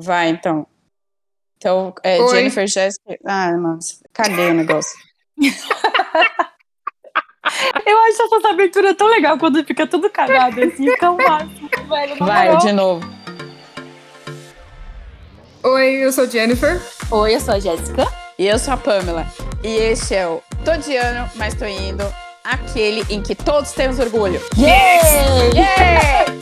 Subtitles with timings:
[0.00, 0.66] Vai, então.
[1.56, 3.18] Então, é, Jennifer Jéssica.
[3.26, 4.98] Ah, mas caguei o negócio.
[7.86, 12.16] Eu acho essa abertura tão legal quando fica tudo cagado assim, fica o máximo, velho.
[12.18, 13.06] Vai, de novo.
[15.62, 16.80] Oi, eu sou Jennifer.
[17.10, 18.06] Oi, eu sou a Jéssica.
[18.38, 19.26] E eu sou a Pamela.
[19.62, 22.04] E este é o Tô de ano, mas tô indo.
[22.44, 24.40] Aquele em que todos temos orgulho.
[24.56, 25.54] Yes!
[25.54, 26.39] Yeah!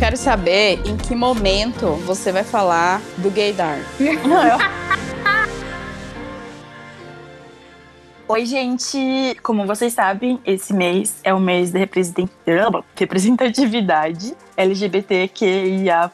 [0.00, 3.78] Quero saber em que momento você vai falar do gaydar.
[4.26, 4.56] Não, eu...
[8.26, 9.36] Oi, gente!
[9.42, 16.10] Como vocês sabem, esse mês é o mês de representatividade LGBTQIA+.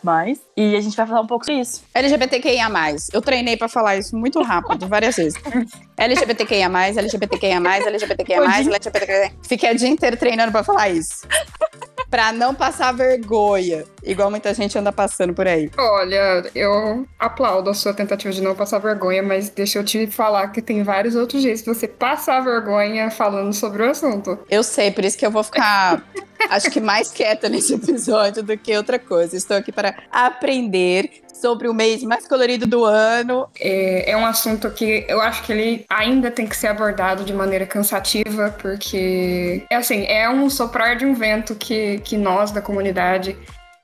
[0.57, 1.85] E a gente vai falar um pouco sobre isso.
[1.95, 2.69] LGBTQIA+.
[3.13, 5.41] Eu treinei pra falar isso muito rápido, várias vezes.
[5.97, 9.31] LGBTQIA+, LGBTQIA+, LGBTQIA+, LGBTQIA+.
[9.43, 11.25] Fiquei o dia inteiro treinando pra falar isso.
[12.11, 15.71] pra não passar vergonha, igual muita gente anda passando por aí.
[15.77, 20.49] Olha, eu aplaudo a sua tentativa de não passar vergonha, mas deixa eu te falar
[20.49, 24.39] que tem vários outros jeitos de você passar vergonha falando sobre o assunto.
[24.51, 26.03] Eu sei, por isso que eu vou ficar,
[26.51, 29.37] acho que mais quieta nesse episódio do que outra coisa.
[29.37, 33.49] Estou aqui para aprender sobre o mês mais colorido do ano.
[33.61, 37.33] É, é, um assunto que eu acho que ele ainda tem que ser abordado de
[37.33, 42.61] maneira cansativa, porque é assim, é um soprar de um vento que, que nós da
[42.61, 43.37] comunidade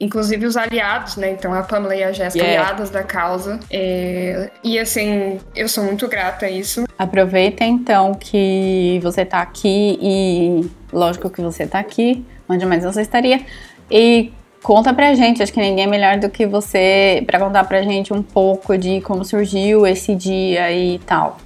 [0.02, 1.30] inclusive os aliados, né?
[1.30, 2.60] Então a Pamela e a Jéssica, yeah.
[2.60, 3.60] aliadas da causa.
[3.70, 4.50] É...
[4.64, 6.84] E assim, eu sou muito grata a isso.
[6.98, 13.02] Aproveita então que você tá aqui e lógico que você tá aqui, onde mais você
[13.02, 13.40] estaria.
[13.90, 17.82] E Conta pra gente, acho que ninguém é melhor do que você para contar pra
[17.82, 21.36] gente um pouco de como surgiu esse dia e tal.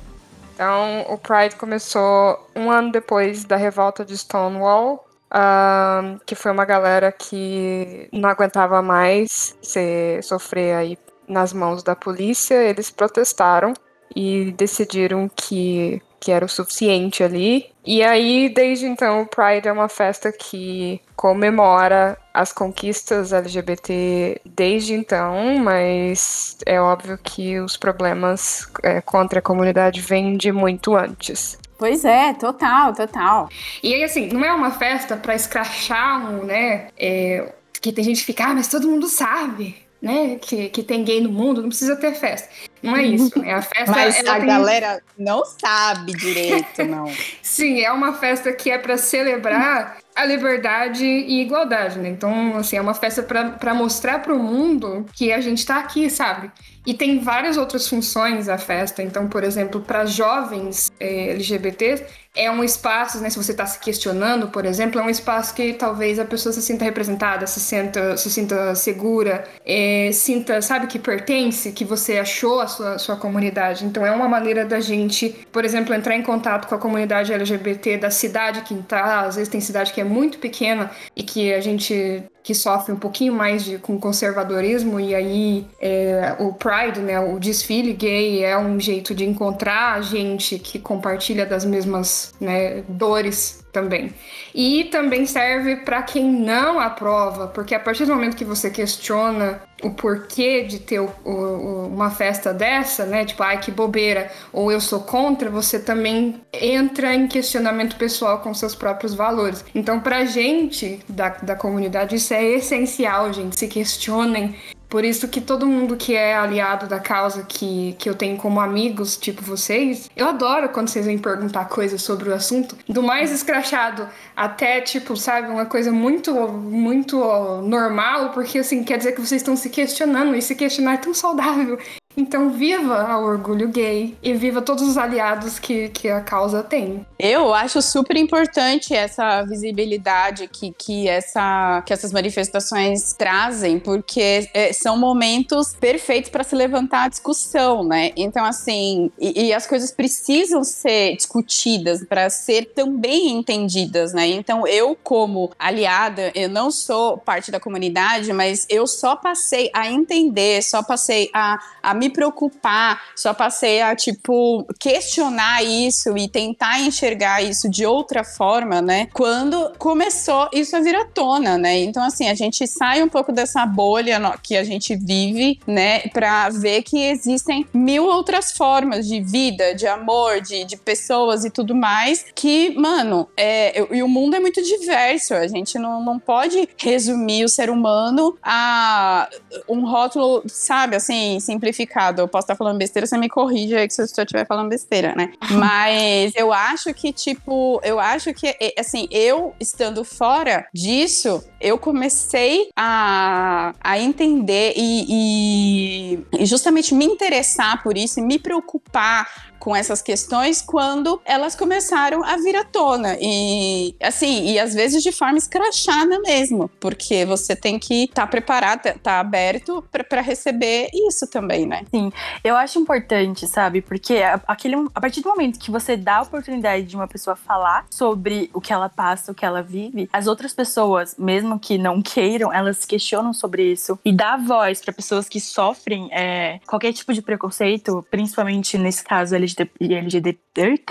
[0.55, 6.67] Então, o Pride começou um ano depois da revolta de Stonewall, uh, que foi uma
[6.67, 12.55] galera que não aguentava mais ser, sofrer aí nas mãos da polícia.
[12.55, 13.73] Eles protestaram
[14.15, 17.67] e decidiram que que era o suficiente ali.
[17.85, 24.95] E aí, desde então, o Pride é uma festa que comemora as conquistas LGBT desde
[24.95, 31.59] então, mas é óbvio que os problemas é, contra a comunidade vêm de muito antes.
[31.79, 33.49] Pois é, total, total.
[33.83, 36.89] E aí, assim, não é uma festa para escrachar um, né?
[36.99, 41.05] É, que tem gente que fica, ah, mas todo mundo sabe né, que, que tem
[41.05, 42.49] gay no mundo, não precisa ter festa.
[42.83, 43.55] Não é isso, né?
[43.55, 44.47] A festa Mas a tem...
[44.47, 47.11] galera não sabe direito, não.
[47.43, 52.09] Sim, é uma festa que é para celebrar a liberdade e igualdade, né?
[52.09, 56.09] Então, assim, é uma festa para mostrar para o mundo que a gente está aqui,
[56.09, 56.51] sabe?
[56.87, 59.03] E tem várias outras funções a festa.
[59.03, 62.05] Então, por exemplo, para jovens é, LGBTs,
[62.37, 65.73] é um espaço, né, se você está se questionando, por exemplo, é um espaço que
[65.73, 70.99] talvez a pessoa se sinta representada, se sinta, se sinta segura, é, sinta, sabe, que
[70.99, 73.87] pertence, que você achou a sua, sua comunidade.
[73.87, 77.97] Então, é uma maneira da gente, por exemplo, entrar em contato com a comunidade LGBT
[77.97, 79.23] da cidade que está.
[79.23, 82.97] Às vezes tem cidade que é muito pequena e que a gente que sofre um
[82.97, 88.57] pouquinho mais de, com conservadorismo e aí é, o Pride, né, o desfile gay é
[88.57, 94.11] um jeito de encontrar gente que compartilha das mesmas né, dores também.
[94.55, 99.61] E também serve para quem não aprova, porque a partir do momento que você questiona
[99.83, 103.27] o porquê de ter o, o, uma festa dessa, né?
[103.27, 108.55] Tipo, ai que bobeira, ou eu sou contra, você também entra em questionamento pessoal com
[108.55, 109.63] seus próprios valores.
[109.75, 113.59] Então, pra gente da, da comunidade, isso é essencial, gente.
[113.59, 114.57] Se questionem
[114.89, 118.61] por isso que todo mundo que é aliado da causa que, que eu tenho como
[118.61, 123.33] amigos, tipo vocês, eu adoro quando vocês vêm perguntar coisas sobre o assunto, do mais
[123.33, 127.17] escrachado até, tipo, sabe, uma coisa muito, muito
[127.63, 131.15] normal, porque assim, quer dizer que vocês estão se questionando, e se questionar é tão
[131.15, 131.79] saudável.
[132.17, 137.05] Então, viva o orgulho gay e viva todos os aliados que, que a causa tem.
[137.19, 144.73] Eu acho super importante essa visibilidade que, que, essa, que essas manifestações trazem, porque é,
[144.73, 148.13] são momentos perfeitos para se levantar a discussão, né?
[148.17, 154.27] Então, assim, e, e as coisas precisam ser discutidas para ser também entendidas, né?
[154.27, 159.91] Então, eu, como aliada, eu não sou parte da comunidade, mas eu só passei a
[159.91, 166.29] entender, só passei a, a me me preocupar, só passei a, tipo, questionar isso e
[166.29, 169.09] tentar enxergar isso de outra forma, né?
[169.13, 171.79] Quando começou isso a vir à tona, né?
[171.81, 176.01] Então, assim, a gente sai um pouco dessa bolha que a gente vive, né?
[176.09, 181.51] Pra ver que existem mil outras formas de vida, de amor, de, de pessoas e
[181.51, 185.35] tudo mais, que, mano, é, e o mundo é muito diverso.
[185.35, 189.29] A gente não, não pode resumir o ser humano a
[189.69, 191.96] um rótulo, sabe, assim, simplificado.
[192.23, 195.15] Eu posso estar falando besteira, você me corrige aí que se eu estiver falando besteira,
[195.17, 195.33] né?
[195.53, 202.69] Mas eu acho que, tipo, eu acho que, assim, eu estando fora disso, eu comecei
[202.77, 209.27] a, a entender e, e, e justamente me interessar por isso e me preocupar
[209.67, 213.17] com essas questões quando elas começaram a vir à tona.
[213.21, 218.27] E assim, e às vezes de forma escrachada mesmo, porque você tem que estar tá
[218.29, 221.83] preparado, estar tá aberto para receber isso também, né?
[221.91, 222.13] Sim,
[222.43, 223.81] eu acho importante, sabe?
[223.81, 227.87] Porque aquele, a partir do momento que você dá a oportunidade de uma pessoa falar
[227.91, 232.03] sobre o que ela passa, o que ela vive, as outras pessoas, mesmo que não
[232.03, 237.13] queiram, elas questionam sobre isso e dá voz para pessoas que sofrem é, qualquer tipo
[237.13, 240.83] de preconceito, principalmente nesse caso LGBT LGBT,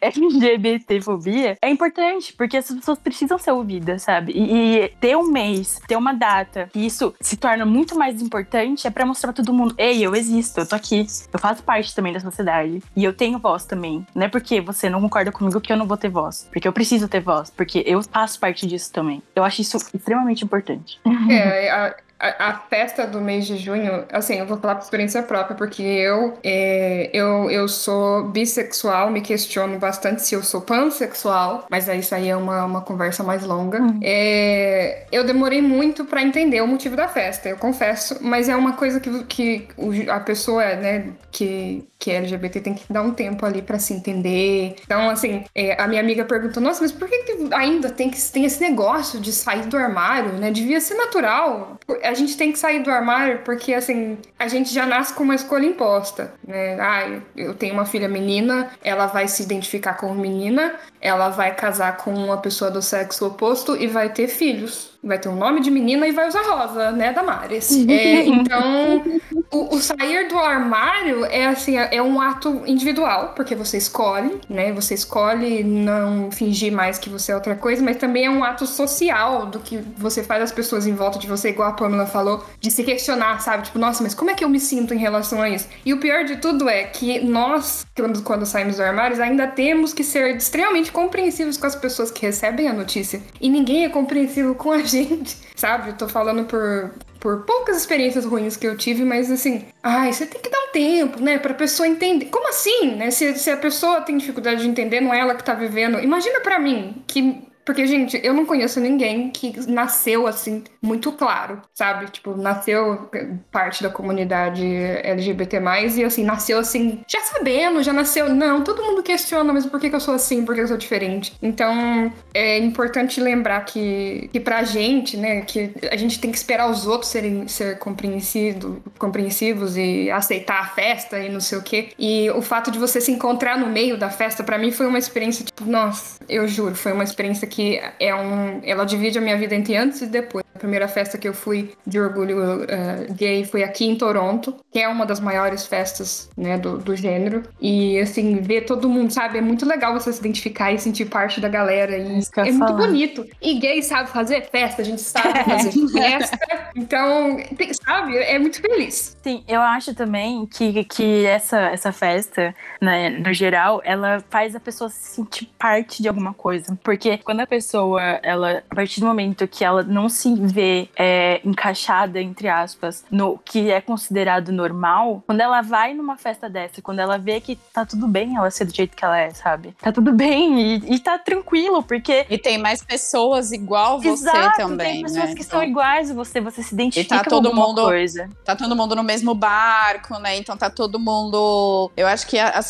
[0.00, 4.32] LGBTfobia, é importante, porque as pessoas precisam ser ouvidas, sabe?
[4.32, 8.86] E, e, ter um mês, ter uma data, que isso se torna muito mais importante,
[8.86, 10.14] é para mostrar pra todo mundo: ei, eu
[10.60, 12.82] eu tô aqui, eu faço parte também da sociedade.
[12.96, 14.06] E eu tenho voz também.
[14.14, 16.48] Não é porque você não concorda comigo que eu não vou ter voz.
[16.52, 19.22] Porque eu preciso ter voz, porque eu faço parte disso também.
[19.34, 21.00] Eu acho isso extremamente importante.
[21.30, 25.82] É, a, festa do mês de junho, assim, eu vou falar por experiência própria, porque
[25.82, 32.00] eu, é, eu, eu sou bissexual, me questiono bastante se eu sou pansexual, mas aí
[32.00, 33.80] isso aí é uma, uma conversa mais longa.
[33.80, 34.00] Uhum.
[34.02, 38.74] É, eu demorei muito para entender o motivo da festa, eu confesso, mas é uma
[38.74, 39.68] coisa que, que
[40.08, 43.92] a pessoa, né, que, que é LGBT tem que dar um tempo ali para se
[43.92, 44.76] entender.
[44.84, 48.20] Então, assim, é, a minha amiga perguntou: nossa, mas por que, que ainda tem, que,
[48.30, 50.50] tem esse negócio de sair do armário, né?
[50.50, 51.78] Devia ser natural.
[52.04, 55.34] A gente tem que sair do armário porque, assim, a gente já nasce com uma
[55.34, 56.78] escolha imposta, né?
[56.80, 61.96] Ah, eu tenho uma filha menina, ela vai se identificar como menina, ela vai casar
[61.96, 65.70] com uma pessoa do sexo oposto e vai ter filhos vai ter um nome de
[65.70, 67.70] menina e vai usar rosa, né, Damares?
[67.88, 69.02] é, então,
[69.50, 74.72] o, o, sair do armário é assim, é um ato individual, porque você escolhe, né?
[74.72, 78.66] Você escolhe não fingir mais que você é outra coisa, mas também é um ato
[78.66, 82.44] social do que você faz as pessoas em volta de você, igual a Pamela falou,
[82.58, 83.64] de se questionar, sabe?
[83.64, 85.68] Tipo, nossa, mas como é que eu me sinto em relação a isso?
[85.84, 89.92] E o pior de tudo é que nós, quando, quando saímos do armário, ainda temos
[89.92, 93.20] que ser extremamente compreensivos com as pessoas que recebem a notícia.
[93.40, 95.90] E ninguém é compreensivo com a gente gente, sabe?
[95.90, 100.26] Eu tô falando por, por poucas experiências ruins que eu tive, mas assim, ai, você
[100.26, 102.26] tem que dar um tempo, né, pra pessoa entender.
[102.26, 103.10] Como assim, né?
[103.10, 105.98] Se, se a pessoa tem dificuldade de entender, não é ela que tá vivendo.
[106.00, 111.62] Imagina para mim, que porque, gente, eu não conheço ninguém que nasceu assim, muito claro,
[111.72, 112.10] sabe?
[112.10, 113.08] Tipo, nasceu
[113.50, 115.60] parte da comunidade LGBT,
[115.96, 118.28] e assim, nasceu assim, já sabendo, já nasceu.
[118.34, 120.44] Não, todo mundo questiona, mas por que, que eu sou assim?
[120.44, 121.34] Por que eu sou diferente?
[121.42, 126.70] Então, é importante lembrar que, que pra gente, né, que a gente tem que esperar
[126.70, 131.88] os outros serem ser compreensivos, compreensivos e aceitar a festa e não sei o quê.
[131.98, 134.98] E o fato de você se encontrar no meio da festa, para mim, foi uma
[134.98, 137.53] experiência, tipo, nossa, eu juro, foi uma experiência que
[137.98, 138.60] é um.
[138.62, 140.44] Ela divide a minha vida entre antes e depois.
[140.54, 144.78] A primeira festa que eu fui de orgulho uh, gay foi aqui em Toronto, que
[144.78, 147.42] é uma das maiores festas, né, do, do gênero.
[147.60, 149.38] E, assim, ver todo mundo, sabe?
[149.38, 151.98] É muito legal você se identificar e sentir parte da galera.
[151.98, 153.26] E é, muito bonito.
[153.42, 156.38] E gay sabe fazer festa, a gente sabe fazer festa.
[156.76, 158.16] Então, tem, sabe?
[158.16, 159.16] É muito feliz.
[159.22, 164.60] Sim, eu acho também que, que essa, essa festa, né, no geral, ela faz a
[164.60, 166.78] pessoa se sentir parte de alguma coisa.
[166.82, 171.40] Porque quando a pessoa, ela, a partir do momento que ela não se vê é,
[171.44, 176.98] encaixada, entre aspas, no que é considerado normal, quando ela vai numa festa dessa, quando
[176.98, 179.74] ela vê que tá tudo bem ela ser do jeito que ela é, sabe?
[179.80, 182.26] Tá tudo bem e, e tá tranquilo, porque.
[182.28, 184.92] E tem mais pessoas igual você Exato, também.
[184.94, 185.34] Tem pessoas né?
[185.34, 185.60] que então...
[185.60, 188.28] são iguais a você, você se identifica e tá todo com mundo, coisa.
[188.44, 190.36] Tá todo mundo no mesmo barco, né?
[190.36, 191.90] Então tá todo mundo.
[191.96, 192.62] Eu acho que a,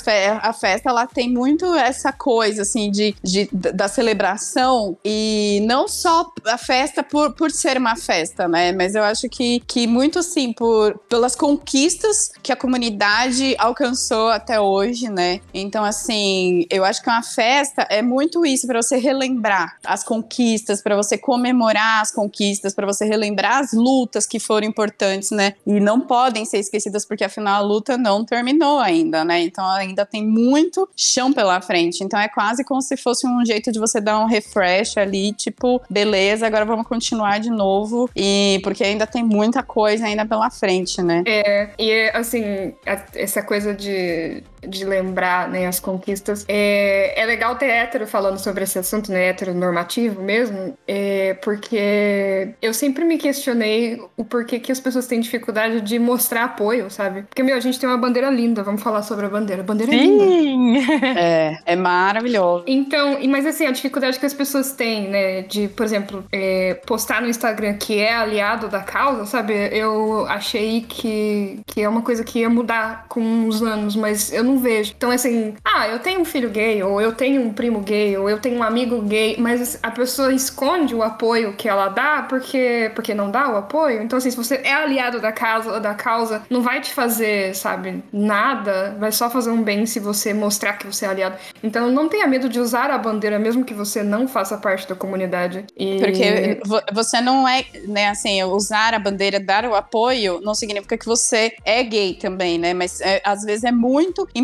[0.42, 4.63] a festa ela tem muito essa coisa, assim, de, de da celebração
[5.04, 8.72] e não só a festa por, por ser uma festa, né?
[8.72, 14.60] Mas eu acho que, que muito sim por pelas conquistas que a comunidade alcançou até
[14.60, 15.40] hoje, né?
[15.52, 20.82] Então assim, eu acho que uma festa é muito isso para você relembrar as conquistas,
[20.82, 25.54] para você comemorar as conquistas, para você relembrar as lutas que foram importantes, né?
[25.66, 29.42] E não podem ser esquecidas porque afinal a luta não terminou ainda, né?
[29.42, 32.02] Então ainda tem muito chão pela frente.
[32.02, 34.53] Então é quase como se fosse um jeito de você dar um refresh
[34.98, 38.08] ali, tipo, beleza, agora vamos continuar de novo.
[38.14, 41.22] E porque ainda tem muita coisa ainda pela frente, né?
[41.26, 42.74] É, e assim,
[43.14, 46.44] essa coisa de de lembrar né, as conquistas.
[46.48, 49.28] É, é legal ter hétero falando sobre esse assunto, né?
[49.28, 55.80] Heteronormativo mesmo, é, porque eu sempre me questionei o porquê que as pessoas têm dificuldade
[55.80, 57.22] de mostrar apoio, sabe?
[57.22, 59.62] Porque, meu, a gente tem uma bandeira linda, vamos falar sobre a bandeira.
[59.62, 59.98] A bandeira Sim.
[59.98, 61.14] é linda.
[61.16, 62.64] É, é maravilhoso.
[62.66, 67.22] Então, mas assim, a dificuldade que as pessoas têm, né, de, por exemplo, é, postar
[67.22, 69.54] no Instagram que é aliado da causa, sabe?
[69.72, 74.42] Eu achei que, que é uma coisa que ia mudar com os anos, mas eu
[74.42, 74.94] não não vejo.
[74.96, 78.30] Então, assim, ah, eu tenho um filho gay, ou eu tenho um primo gay, ou
[78.30, 82.90] eu tenho um amigo gay, mas a pessoa esconde o apoio que ela dá porque,
[82.94, 84.02] porque não dá o apoio.
[84.02, 88.02] Então, assim, se você é aliado da causa, da causa, não vai te fazer, sabe,
[88.12, 91.36] nada, vai só fazer um bem se você mostrar que você é aliado.
[91.62, 94.94] Então, não tenha medo de usar a bandeira, mesmo que você não faça parte da
[94.94, 95.64] comunidade.
[95.76, 95.98] E...
[95.98, 96.60] Porque
[96.92, 101.52] você não é, né, assim, usar a bandeira, dar o apoio, não significa que você
[101.64, 102.72] é gay também, né?
[102.72, 104.43] Mas é, às vezes é muito importante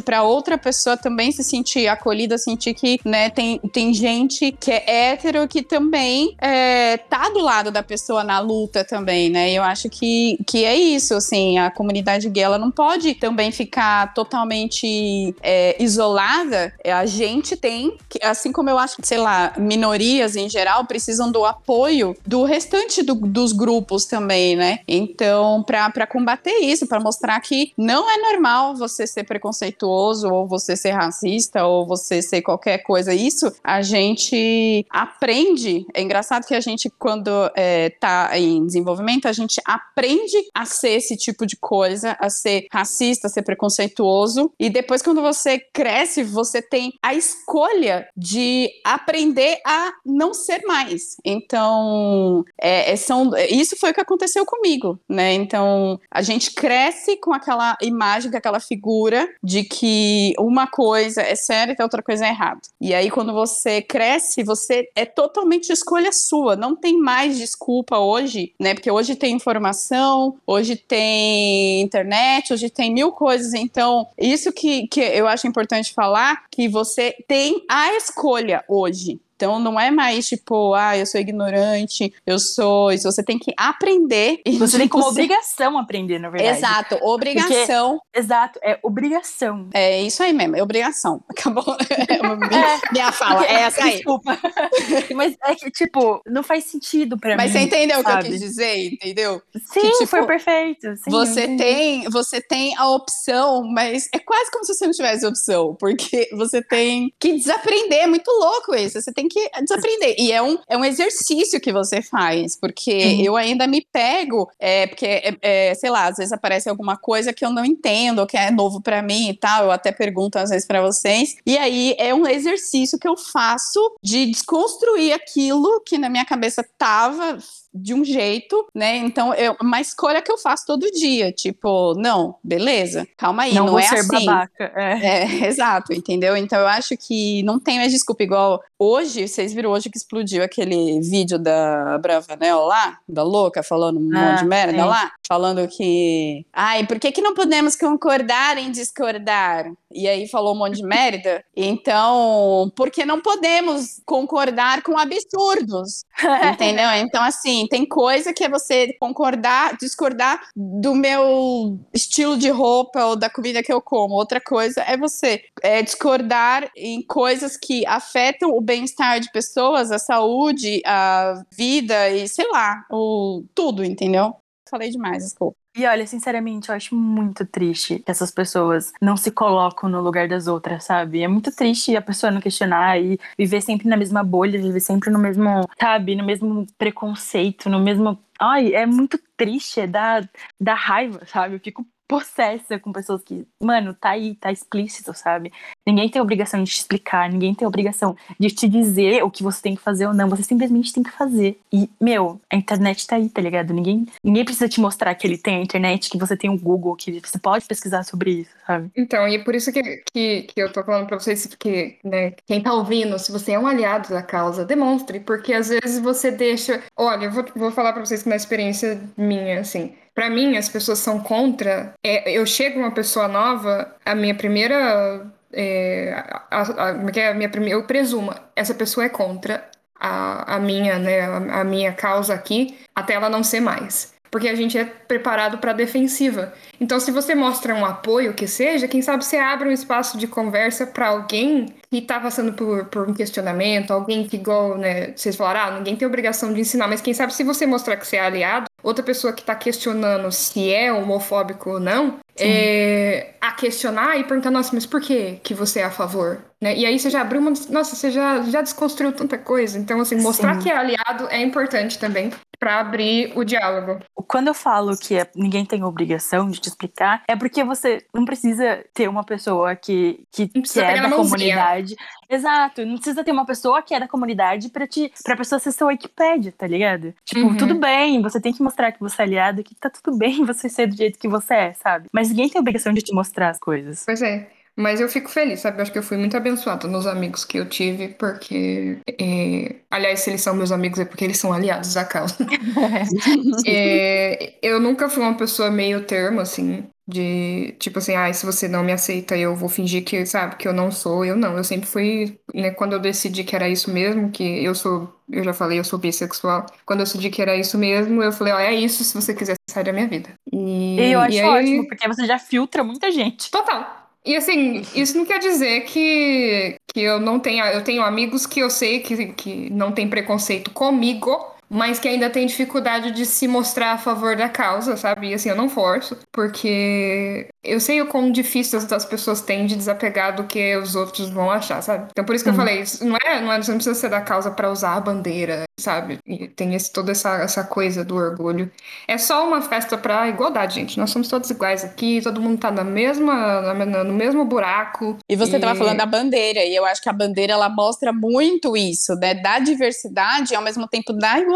[0.00, 5.10] para outra pessoa também se sentir acolhida, sentir que, né, tem, tem gente que é
[5.10, 9.52] hétero que também é, tá do lado da pessoa na luta também, né?
[9.52, 14.12] Eu acho que, que é isso, assim, a comunidade gay, ela não pode também ficar
[14.14, 16.72] totalmente é, isolada.
[16.84, 22.16] A gente tem, assim como eu acho sei lá, minorias em geral precisam do apoio
[22.26, 24.80] do restante do, dos grupos também, né?
[24.88, 30.76] Então, para combater isso, para mostrar que não é normal você ser preconceituoso, ou você
[30.76, 33.12] ser racista, ou você ser qualquer coisa.
[33.12, 35.86] Isso a gente aprende.
[35.94, 40.90] É engraçado que a gente, quando é, tá em desenvolvimento, a gente aprende a ser
[40.90, 44.52] esse tipo de coisa, a ser racista, a ser preconceituoso.
[44.58, 51.16] E depois, quando você cresce, você tem a escolha de aprender a não ser mais.
[51.24, 55.32] Então, é, é são, isso foi o que aconteceu comigo, né?
[55.32, 59.05] Então, a gente cresce com aquela imagem, com aquela figura
[59.42, 62.60] de que uma coisa é certa e outra coisa é errada.
[62.80, 66.56] E aí, quando você cresce, você é totalmente escolha sua.
[66.56, 68.74] Não tem mais desculpa hoje, né?
[68.74, 73.54] Porque hoje tem informação, hoje tem internet, hoje tem mil coisas.
[73.54, 79.20] Então, isso que, que eu acho importante falar, que você tem a escolha hoje.
[79.36, 82.90] Então não é mais tipo, ah, eu sou ignorante, eu sou.
[82.90, 84.40] Isso você tem que aprender.
[84.58, 86.58] Você tem como obrigação aprender, na verdade.
[86.58, 87.98] Exato, obrigação.
[87.98, 89.68] Porque, exato, é obrigação.
[89.74, 91.22] É isso aí mesmo, é obrigação.
[91.28, 91.76] Acabou.
[91.90, 93.96] É, minha fala, é essa aí.
[93.96, 94.38] Desculpa.
[95.14, 97.60] Mas é que, tipo, não faz sentido pra Mas mim.
[97.60, 98.14] Mas você entendeu sabe?
[98.14, 99.42] o que eu quis dizer, entendeu?
[99.54, 100.96] Sim, que, tipo, foi perfeito.
[100.96, 105.26] Sim, você, tem, você tem a opção, mas é quase como se você não tivesse
[105.26, 108.00] opção, porque você tem que desaprender.
[108.00, 109.00] É muito louco isso.
[109.00, 110.14] Você tem tem que desaprender.
[110.18, 113.24] E é um, é um exercício que você faz, porque uhum.
[113.24, 117.32] eu ainda me pego, é, porque, é, é, sei lá, às vezes aparece alguma coisa
[117.32, 120.38] que eu não entendo, ou que é novo para mim e tal, eu até pergunto
[120.38, 125.82] às vezes para vocês, e aí é um exercício que eu faço de desconstruir aquilo
[125.84, 127.38] que na minha cabeça tava
[127.76, 128.96] de um jeito, né?
[128.96, 131.32] Então, é uma escolha que eu faço todo dia.
[131.32, 134.26] Tipo, não, beleza, calma aí, não, não é ser assim.
[134.26, 135.06] Babaca, é.
[135.06, 135.46] é.
[135.48, 136.36] exato, entendeu?
[136.36, 138.22] Então, eu acho que não tem mais desculpa.
[138.22, 144.00] Igual hoje, vocês viram hoje que explodiu aquele vídeo da Bravanel lá, da louca, falando
[144.00, 146.44] um ah, monte de merda lá, falando que.
[146.52, 149.70] Ai, por que, que não podemos concordar em discordar?
[149.92, 151.44] E aí falou um monte de merda.
[151.56, 156.04] Então, porque não podemos concordar com absurdos?
[156.52, 156.88] entendeu?
[156.96, 163.16] Então, assim, tem coisa que é você concordar, discordar do meu estilo de roupa ou
[163.16, 164.14] da comida que eu como.
[164.14, 169.98] Outra coisa é você é, discordar em coisas que afetam o bem-estar de pessoas, a
[169.98, 174.34] saúde, a vida e sei lá, o tudo, entendeu?
[174.68, 175.56] Falei demais, desculpa.
[175.76, 180.26] E olha, sinceramente, eu acho muito triste que essas pessoas não se colocam no lugar
[180.26, 181.22] das outras, sabe?
[181.22, 185.10] É muito triste a pessoa não questionar e viver sempre na mesma bolha, viver sempre
[185.10, 188.18] no mesmo, sabe, no mesmo preconceito, no mesmo.
[188.40, 190.26] Ai, é muito triste, é da,
[190.58, 191.56] da raiva, sabe?
[191.56, 195.52] Eu fico possessa com pessoas que, mano, tá aí, tá explícito, sabe?
[195.86, 199.62] Ninguém tem obrigação de te explicar, ninguém tem obrigação de te dizer o que você
[199.62, 200.28] tem que fazer ou não.
[200.28, 201.58] Você simplesmente tem que fazer.
[201.72, 203.72] E, meu, a internet tá aí, tá ligado?
[203.72, 206.96] Ninguém, ninguém precisa te mostrar que ele tem a internet, que você tem o Google,
[206.96, 208.90] que você pode pesquisar sobre isso, sabe?
[208.96, 212.32] Então, e é por isso que, que, que eu tô falando pra vocês que, né,
[212.46, 216.30] quem tá ouvindo, se você é um aliado da causa, demonstre, porque às vezes você
[216.30, 216.82] deixa.
[216.96, 219.94] Olha, eu vou, vou falar pra vocês que na experiência minha, assim.
[220.16, 221.92] Pra mim, as pessoas são contra.
[222.02, 225.26] É, eu chego uma pessoa nova, a minha primeira.
[225.52, 229.68] É, a, a, a, é a minha primeira, eu presumo, essa pessoa é contra
[230.00, 234.48] a, a minha, né, a, a minha causa aqui, até ela não ser mais porque
[234.48, 236.52] a gente é preparado para defensiva.
[236.78, 240.26] Então, se você mostra um apoio que seja, quem sabe você abre um espaço de
[240.26, 245.36] conversa para alguém que está passando por, por um questionamento, alguém que, igual, né, vocês
[245.36, 248.16] falaram, ah, ninguém tem obrigação de ensinar, mas quem sabe se você mostrar que você
[248.16, 254.16] é aliado, outra pessoa que está questionando se é homofóbico ou não, é, a questionar
[254.16, 256.38] e perguntar, nossa, mas por que que você é a favor?
[256.60, 256.76] Né?
[256.76, 257.52] E aí você já abriu uma.
[257.68, 259.78] Nossa, você já, já desconstruiu tanta coisa.
[259.78, 260.60] Então, assim, mostrar Sim.
[260.60, 264.00] que é aliado é importante também para abrir o diálogo.
[264.28, 268.24] Quando eu falo que é, ninguém tem obrigação de te explicar, é porque você não
[268.24, 271.94] precisa ter uma pessoa que, que, que é da comunidade.
[272.28, 275.70] Exato, não precisa ter uma pessoa que é da comunidade para te pra pessoa ser
[275.70, 277.14] sua Wikipedia, tá ligado?
[277.24, 277.56] Tipo, uhum.
[277.56, 280.68] tudo bem, você tem que mostrar que você é aliado, que tá tudo bem você
[280.68, 282.08] ser do jeito que você é, sabe?
[282.12, 284.02] Mas ninguém tem obrigação de te mostrar as coisas.
[284.04, 284.48] Pois é.
[284.76, 285.78] Mas eu fico feliz, sabe?
[285.78, 288.98] Eu acho que eu fui muito abençoada nos amigos que eu tive, porque.
[289.18, 289.76] É...
[289.90, 292.36] Aliás, se eles são meus amigos é porque eles são aliados da causa.
[293.66, 294.54] é...
[294.60, 298.84] Eu nunca fui uma pessoa meio termo, assim, de tipo assim, ah, se você não
[298.84, 301.24] me aceita, eu vou fingir que, sabe, que eu não sou.
[301.24, 301.56] Eu não.
[301.56, 302.70] Eu sempre fui, né?
[302.70, 305.10] Quando eu decidi que era isso mesmo, que eu sou.
[305.30, 306.66] Eu já falei, eu sou bissexual.
[306.84, 309.56] Quando eu decidi que era isso mesmo, eu falei, ó, é isso se você quiser
[309.70, 310.28] sair da minha vida.
[310.52, 311.44] E, e eu acho aí...
[311.44, 313.50] ótimo, porque você já filtra muita gente.
[313.50, 314.05] Total.
[314.26, 317.72] E assim, isso não quer dizer que, que eu não tenha.
[317.72, 322.30] Eu tenho amigos que eu sei que, que não tem preconceito comigo, mas que ainda
[322.30, 325.30] tem dificuldade de se mostrar a favor da causa, sabe?
[325.30, 329.76] E assim, eu não forço, porque eu sei o quão difícil as pessoas têm de
[329.76, 332.08] desapegar do que os outros vão achar, sabe?
[332.10, 332.56] Então por isso que uhum.
[332.56, 335.00] eu falei, não é, não é, você não precisa ser da causa para usar a
[335.00, 336.18] bandeira, sabe?
[336.26, 338.70] E tem esse, toda essa, essa coisa do orgulho.
[339.08, 340.98] É só uma festa pra igualdade, gente.
[340.98, 345.18] Nós somos todos iguais aqui, todo mundo tá na mesma, na, no mesmo buraco.
[345.28, 345.60] E você e...
[345.60, 349.34] tava falando da bandeira, e eu acho que a bandeira ela mostra muito isso, né?
[349.34, 351.55] Da diversidade e ao mesmo tempo da igualdade,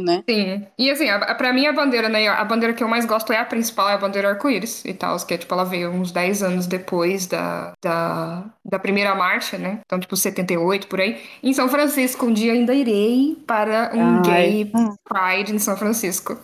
[0.00, 0.22] né?
[0.28, 0.66] Sim.
[0.78, 2.28] E assim, a, a, pra mim a bandeira, né?
[2.28, 5.16] A bandeira que eu mais gosto é a principal, é a bandeira arco-íris e tal,
[5.24, 9.80] que é tipo, ela veio uns 10 anos depois da, da, da primeira marcha, né?
[9.84, 11.20] Então, tipo, 78 por aí.
[11.42, 14.22] Em São Francisco, um dia ainda irei para um Ai.
[14.22, 14.72] gay
[15.04, 16.38] pride em São Francisco.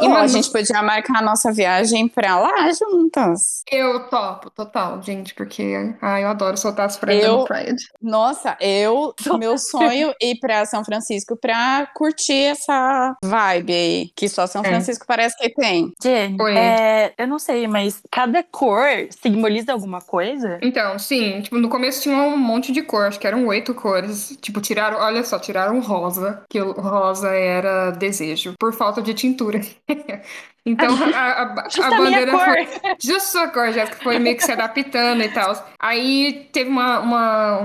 [0.00, 3.62] E, mano, a gente podia marcar a nossa viagem pra lá juntas.
[3.70, 7.82] Eu topo, total, gente, porque ai, eu adoro soltar as franjas eu, no Pride.
[8.02, 14.28] Nossa, eu, meu sonho é ir pra São Francisco pra curtir essa vibe aí, que
[14.28, 14.68] só São é.
[14.68, 15.06] Francisco é.
[15.06, 15.92] parece que tem.
[16.02, 20.58] Gente, é, eu não sei, mas cada cor simboliza alguma coisa?
[20.62, 24.36] Então, sim, tipo, no começo tinha um monte de cor, acho que eram oito cores.
[24.40, 29.60] Tipo, tiraram, olha só, tiraram rosa, que o rosa era desejo, por falta de tintura.
[30.64, 32.68] Então a, a, a, a bandeira foi.
[33.00, 35.54] Justo a cor, já foi meio que se adaptando e tal.
[35.78, 37.60] Aí teve uma, uma,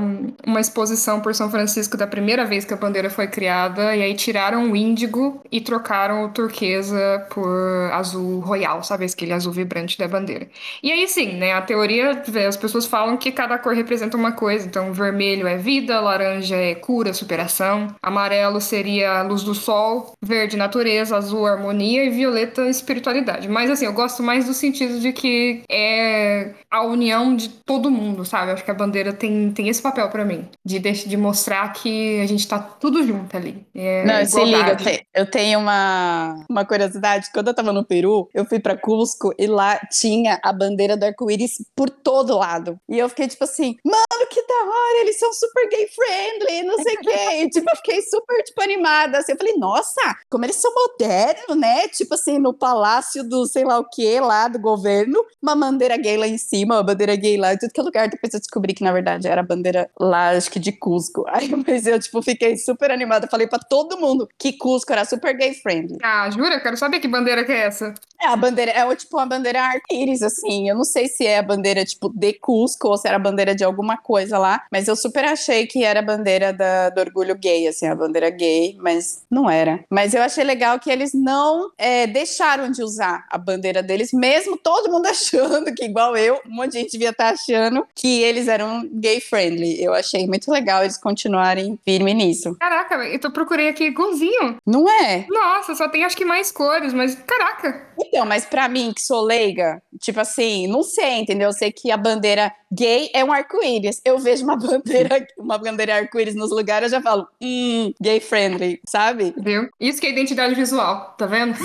[0.45, 4.13] uma exposição por São Francisco da primeira vez que a bandeira foi criada, e aí
[4.13, 9.05] tiraram o índigo e trocaram o turquesa por azul royal, sabe?
[9.05, 10.47] Aquele azul vibrante da bandeira.
[10.81, 11.53] E aí sim, né?
[11.53, 14.65] A teoria, as pessoas falam que cada cor representa uma coisa.
[14.65, 21.17] Então, vermelho é vida, laranja é cura, superação, amarelo seria luz do sol, verde natureza,
[21.17, 23.47] azul harmonia e violeta espiritualidade.
[23.47, 28.23] Mas assim, eu gosto mais do sentido de que é a união de todo mundo,
[28.23, 28.51] sabe?
[28.51, 30.47] Acho que a bandeira tem, tem esse papel para mim.
[30.63, 33.65] De, de mostrar que a gente tá tudo junto ali.
[33.73, 34.77] É Não, se liga,
[35.13, 37.29] eu tenho uma, uma curiosidade.
[37.33, 41.05] Quando eu tava no Peru, eu fui para Cusco e lá tinha a bandeira do
[41.05, 42.77] arco-íris por todo lado.
[42.87, 46.77] E eu fiquei tipo assim, mano, que da hora, eles são super gay friendly, não
[46.81, 47.43] sei o quê.
[47.43, 49.19] E, tipo, eu fiquei super, tipo, animada.
[49.19, 51.87] Assim, eu falei, nossa, como eles são modernos, né?
[51.87, 55.95] Tipo assim, no palácio palácio do sei lá o que lá do governo, uma bandeira
[55.95, 58.09] gay lá em cima, uma bandeira gay lá em tudo que é lugar.
[58.09, 61.23] Depois eu descobri que na verdade era a bandeira lá, acho que de Cusco.
[61.31, 63.27] Aí, mas eu, tipo, fiquei super animada.
[63.27, 65.97] Falei pra todo mundo que Cusco era super gay friendly.
[66.03, 66.59] Ah, jura?
[66.59, 67.93] Quero saber que bandeira que é essa.
[68.21, 70.69] É, a bandeira é tipo uma bandeira arco-íris, assim.
[70.69, 73.53] Eu não sei se é a bandeira, tipo, de Cusco ou se era a bandeira
[73.55, 77.35] de alguma coisa lá, mas eu super achei que era a bandeira da, do orgulho
[77.35, 79.83] gay, assim, a bandeira gay, mas não era.
[79.89, 84.57] Mas eu achei legal que eles não é, deixaram de usar a bandeira deles, mesmo
[84.57, 88.21] todo mundo achando que, igual eu, um monte de gente devia estar tá achando que
[88.21, 89.83] eles eram gay friendly.
[89.83, 92.55] Eu achei muito legal eles continuarem firme nisso.
[92.59, 94.57] Caraca, eu tô procurei aqui igualzinho.
[94.65, 95.25] Não é?
[95.29, 97.85] Nossa, só tem acho que mais cores, mas caraca.
[97.99, 101.49] Então, mas para mim, que sou leiga, tipo assim, não sei, entendeu?
[101.49, 104.01] Eu sei que a bandeira gay é um arco-íris.
[104.03, 108.81] Eu vejo uma bandeira, uma bandeira arco-íris nos lugares, eu já falo, hum, gay friendly,
[108.85, 109.33] sabe?
[109.37, 109.69] Viu?
[109.79, 111.55] Isso que é identidade visual, tá vendo?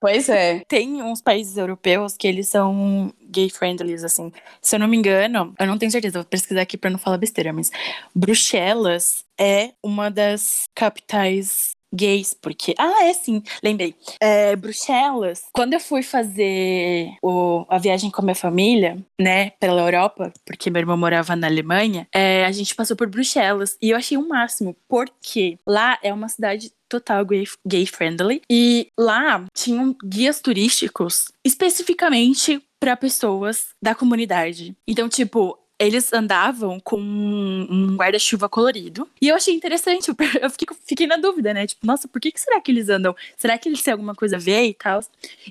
[0.00, 0.60] Pois é.
[0.68, 4.32] Tem uns países europeus que eles são gay friendly, assim.
[4.62, 7.18] Se eu não me engano, eu não tenho certeza, vou pesquisar aqui para não falar
[7.18, 7.70] besteira, mas
[8.14, 12.74] Bruxelas é uma das capitais gays, porque.
[12.78, 13.94] Ah, é sim, lembrei.
[14.20, 19.80] É, Bruxelas, quando eu fui fazer o, a viagem com a minha família, né, pela
[19.82, 23.96] Europa, porque meu irmão morava na Alemanha, é, a gente passou por Bruxelas e eu
[23.96, 29.96] achei o máximo, porque lá é uma cidade total gay, gay friendly e lá tinham
[30.04, 34.76] guias turísticos especificamente para pessoas da comunidade.
[34.86, 39.08] Então, tipo, eles andavam com um guarda-chuva colorido.
[39.22, 40.10] E eu achei interessante,
[40.42, 41.66] eu fiquei, fiquei, na dúvida, né?
[41.66, 43.14] Tipo, nossa, por que, que será que eles andam?
[43.36, 45.00] Será que eles têm alguma coisa a ver e tal?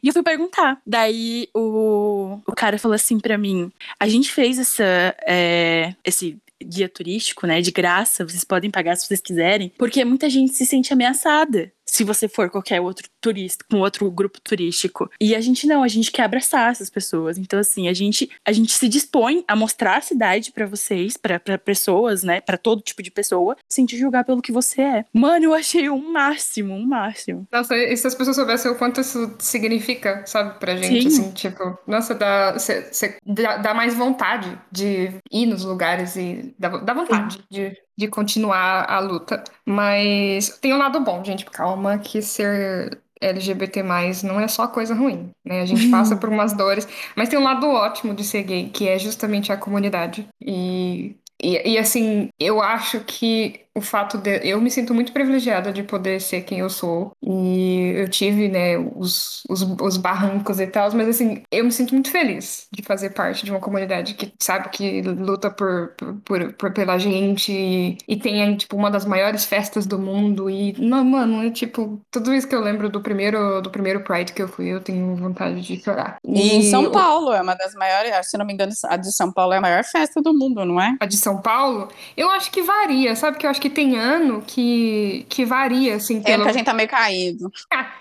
[0.04, 0.82] E eu fui perguntar.
[0.86, 1.60] Daí o,
[2.46, 7.62] o cara falou assim para mim: a gente fez essa, é, esse guia turístico, né,
[7.62, 12.04] de graça, vocês podem pagar se vocês quiserem, porque muita gente se sente ameaçada se
[12.04, 15.10] você for qualquer outro turista, com outro grupo turístico.
[15.20, 17.38] E a gente não, a gente quer abraçar essas pessoas.
[17.38, 21.40] Então, assim, a gente, a gente se dispõe a mostrar a cidade para vocês, para
[21.58, 22.42] pessoas, né?
[22.42, 25.06] para todo tipo de pessoa, sem te julgar pelo que você é.
[25.14, 27.48] Mano, eu achei um máximo, um máximo.
[27.52, 31.22] Nossa, e se as pessoas soubessem o quanto isso significa, sabe, pra gente, Sim.
[31.22, 36.56] assim, tipo, nossa, dá, cê, cê, dá, dá, mais vontade de ir nos lugares e
[36.58, 39.44] dá, dá vontade de de continuar a luta.
[39.66, 41.46] Mas tem um lado bom, gente.
[41.46, 43.84] Calma, que ser LGBT
[44.24, 45.62] não é só coisa ruim, né?
[45.62, 48.88] A gente passa por umas dores, mas tem um lado ótimo de ser gay, que
[48.88, 50.28] é justamente a comunidade.
[50.42, 55.72] E, e, e assim, eu acho que o fato de eu me sinto muito privilegiada
[55.72, 57.12] de poder ser quem eu sou.
[57.22, 61.94] E eu tive né os, os, os barrancos e tal mas assim eu me sinto
[61.94, 66.74] muito feliz de fazer parte de uma comunidade que sabe que luta por, por, por
[66.74, 70.50] pela gente e, e tem tipo uma das maiores festas do mundo.
[70.50, 74.34] E não mano é tipo tudo isso que eu lembro do primeiro do primeiro Pride
[74.34, 76.18] que eu fui eu tenho vontade de chorar.
[76.26, 79.16] E, e em São Paulo é uma das maiores se não me engano a de
[79.16, 80.96] São Paulo é a maior festa do mundo não é?
[81.00, 81.90] A de São Paulo?
[82.16, 85.96] Eu acho que varia sabe que eu acho que que tem ano que, que varia,
[85.96, 86.22] assim.
[86.22, 86.44] Pelo...
[86.44, 87.52] É que a gente tá meio caído.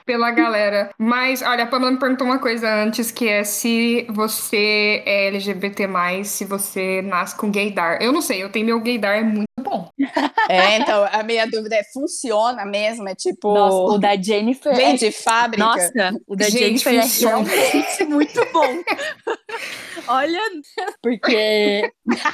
[0.05, 0.91] pela galera.
[0.97, 5.89] Mas, olha, a Pamela me perguntou uma coisa antes, que é se você é LGBT+,
[6.25, 8.01] se você nasce com gaydar.
[8.01, 9.91] Eu não sei, eu tenho meu gaydar, é muito bom.
[10.49, 13.09] É, então, a minha dúvida é, funciona mesmo?
[13.09, 13.53] É tipo...
[13.53, 14.73] Nossa, o da Jennifer...
[14.77, 14.97] Vem é...
[14.97, 15.65] de fábrica?
[15.65, 17.53] Nossa, o da gente, Jennifer funciona.
[17.53, 18.83] é realmente muito bom.
[20.07, 20.41] Olha,
[21.03, 21.93] porque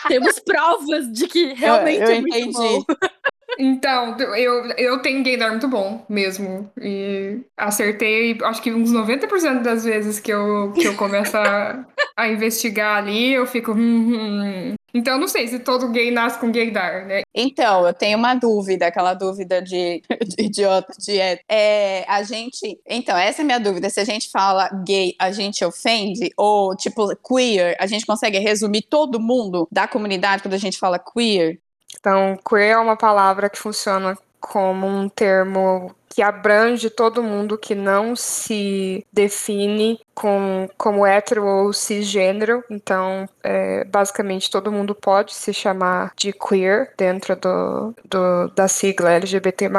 [0.09, 2.53] temos provas de que realmente eu, eu é muito entendi.
[2.53, 2.85] bom.
[3.59, 6.71] Então, eu, eu tenho gaydar muito bom mesmo.
[6.81, 11.85] E acertei, acho que uns 90% das vezes que eu, que eu começo a,
[12.17, 13.73] a investigar ali, eu fico.
[13.73, 14.75] Hum, hum.
[14.95, 17.23] Então, não sei se todo gay nasce com gaydar, né?
[17.35, 22.79] Então, eu tenho uma dúvida, aquela dúvida de, de idiota, de é, é, a gente.
[22.87, 23.89] Então, essa é a minha dúvida.
[23.89, 26.31] Se a gente fala gay, a gente ofende?
[26.37, 30.99] Ou, tipo, queer, a gente consegue resumir todo mundo da comunidade quando a gente fala
[30.99, 31.59] queer?
[32.03, 37.75] Então, queer é uma palavra que funciona como um termo que abrange todo mundo que
[37.75, 42.63] não se define com, como hétero ou cisgênero.
[42.69, 49.13] Então, é, basicamente, todo mundo pode se chamar de queer dentro do, do, da sigla
[49.13, 49.71] LGBT.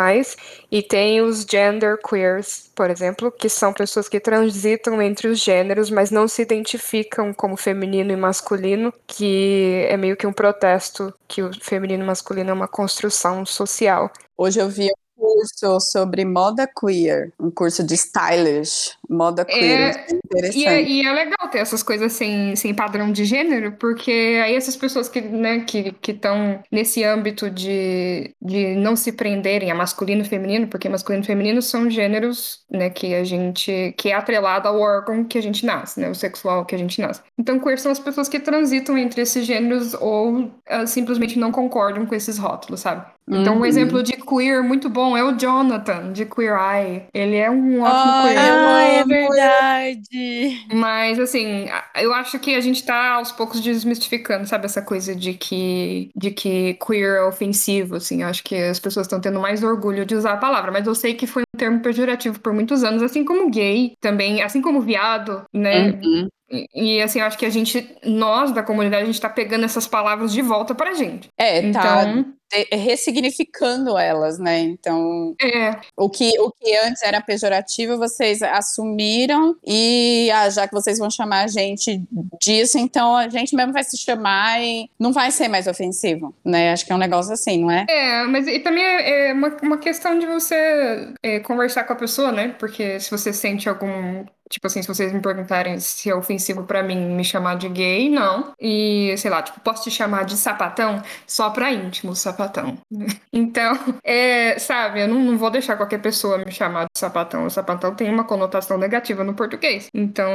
[0.72, 5.91] E tem os gender queers, por exemplo, que são pessoas que transitam entre os gêneros,
[5.91, 11.43] mas não se identificam como feminino e masculino, que é meio que um protesto que
[11.43, 14.12] o feminino e masculino é uma construção social.
[14.36, 19.95] Hoje eu vi curso sobre moda queer, um curso de stylish, moda queer.
[19.95, 20.49] É.
[20.54, 24.56] E é, e é legal ter essas coisas sem, sem padrão de gênero, porque aí
[24.56, 30.21] essas pessoas que né, que estão nesse âmbito de, de não se prenderem a masculino
[30.21, 34.67] e feminino, porque masculino e feminino são gêneros né, que a gente que é atrelado
[34.67, 37.21] ao órgão que a gente nasce, né, o sexual que a gente nasce.
[37.38, 42.06] Então queer são as pessoas que transitam entre esses gêneros ou uh, simplesmente não concordam
[42.06, 43.06] com esses rótulos, sabe?
[43.28, 43.62] Então, uhum.
[43.62, 47.04] um exemplo de queer muito bom é o Jonathan, de Queer Eye.
[47.14, 48.40] Ele é um ótimo oh, queer.
[48.40, 50.66] Ah, é verdade.
[50.74, 54.66] Mas, assim, eu acho que a gente tá aos poucos desmistificando, sabe?
[54.66, 58.22] Essa coisa de que, de que queer é ofensivo, assim.
[58.22, 60.72] Eu acho que as pessoas estão tendo mais orgulho de usar a palavra.
[60.72, 64.42] Mas eu sei que foi um termo pejorativo por muitos anos, assim como gay também,
[64.42, 65.92] assim como viado, né?
[65.92, 66.28] Uhum.
[66.76, 69.88] E, assim, eu acho que a gente, nós da comunidade, a gente tá pegando essas
[69.88, 71.30] palavras de volta pra gente.
[71.38, 72.34] É, tá Então,
[72.72, 74.60] ressignificando elas, né?
[74.60, 80.74] Então, é, o que, o que antes era pejorativo, vocês assumiram e ah, já que
[80.74, 82.02] vocês vão chamar a gente
[82.42, 86.72] disso, então a gente mesmo vai se chamar e não vai ser mais ofensivo, né?
[86.72, 87.86] Acho que é um negócio assim, não é?
[87.89, 91.98] é, mas e também é é uma, uma questão de você é, conversar com a
[91.98, 92.56] pessoa, né?
[92.60, 94.26] Porque se você sente algum.
[94.54, 98.08] Tipo assim, se vocês me perguntarem se é ofensivo pra mim me chamar de gay,
[98.08, 98.54] não.
[98.60, 101.02] E, sei lá, tipo, posso te chamar de sapatão?
[101.26, 102.78] Só pra íntimo, sapatão.
[103.36, 107.46] Então, é, sabe, eu não, não vou deixar qualquer pessoa me chamar de sapatão.
[107.46, 109.89] O sapatão tem uma conotação negativa no português.
[109.94, 110.30] Então,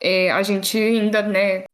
[0.00, 1.64] é, a gente ainda, né,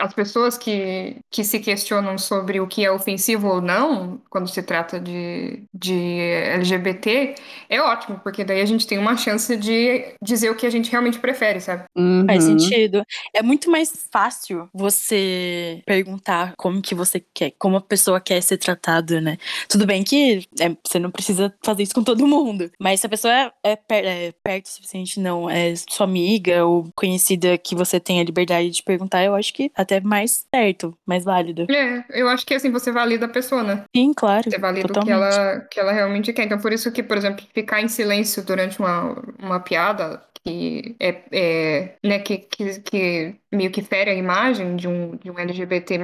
[0.00, 4.62] as pessoas que, que se questionam sobre o que é ofensivo ou não, quando se
[4.62, 7.34] trata de, de LGBT,
[7.68, 10.90] é ótimo, porque daí a gente tem uma chance de dizer o que a gente
[10.90, 11.84] realmente prefere, sabe?
[12.26, 12.58] Faz Uhum.
[12.58, 13.04] sentido.
[13.34, 18.56] É muito mais fácil você perguntar como que você quer, como a pessoa quer ser
[18.58, 19.36] tratada, né?
[19.68, 23.08] Tudo bem que é, você não precisa fazer isso com todo mundo, mas se a
[23.10, 27.74] pessoa é, é per- é perto o suficiente, não é sua amiga ou conhecida que
[27.74, 28.93] você tem a liberdade de perguntar,
[29.24, 31.66] eu acho que até mais certo, mais válido.
[31.70, 33.84] É, eu acho que assim, você valida a pessoa, né?
[33.94, 34.50] Sim, claro.
[34.50, 36.44] Você valida o que ela, que ela realmente quer.
[36.44, 41.22] Então, por isso que, por exemplo, ficar em silêncio durante uma, uma piada que é,
[41.32, 46.00] é né, que, que, que meio que fere a imagem de um, de um LGBT+,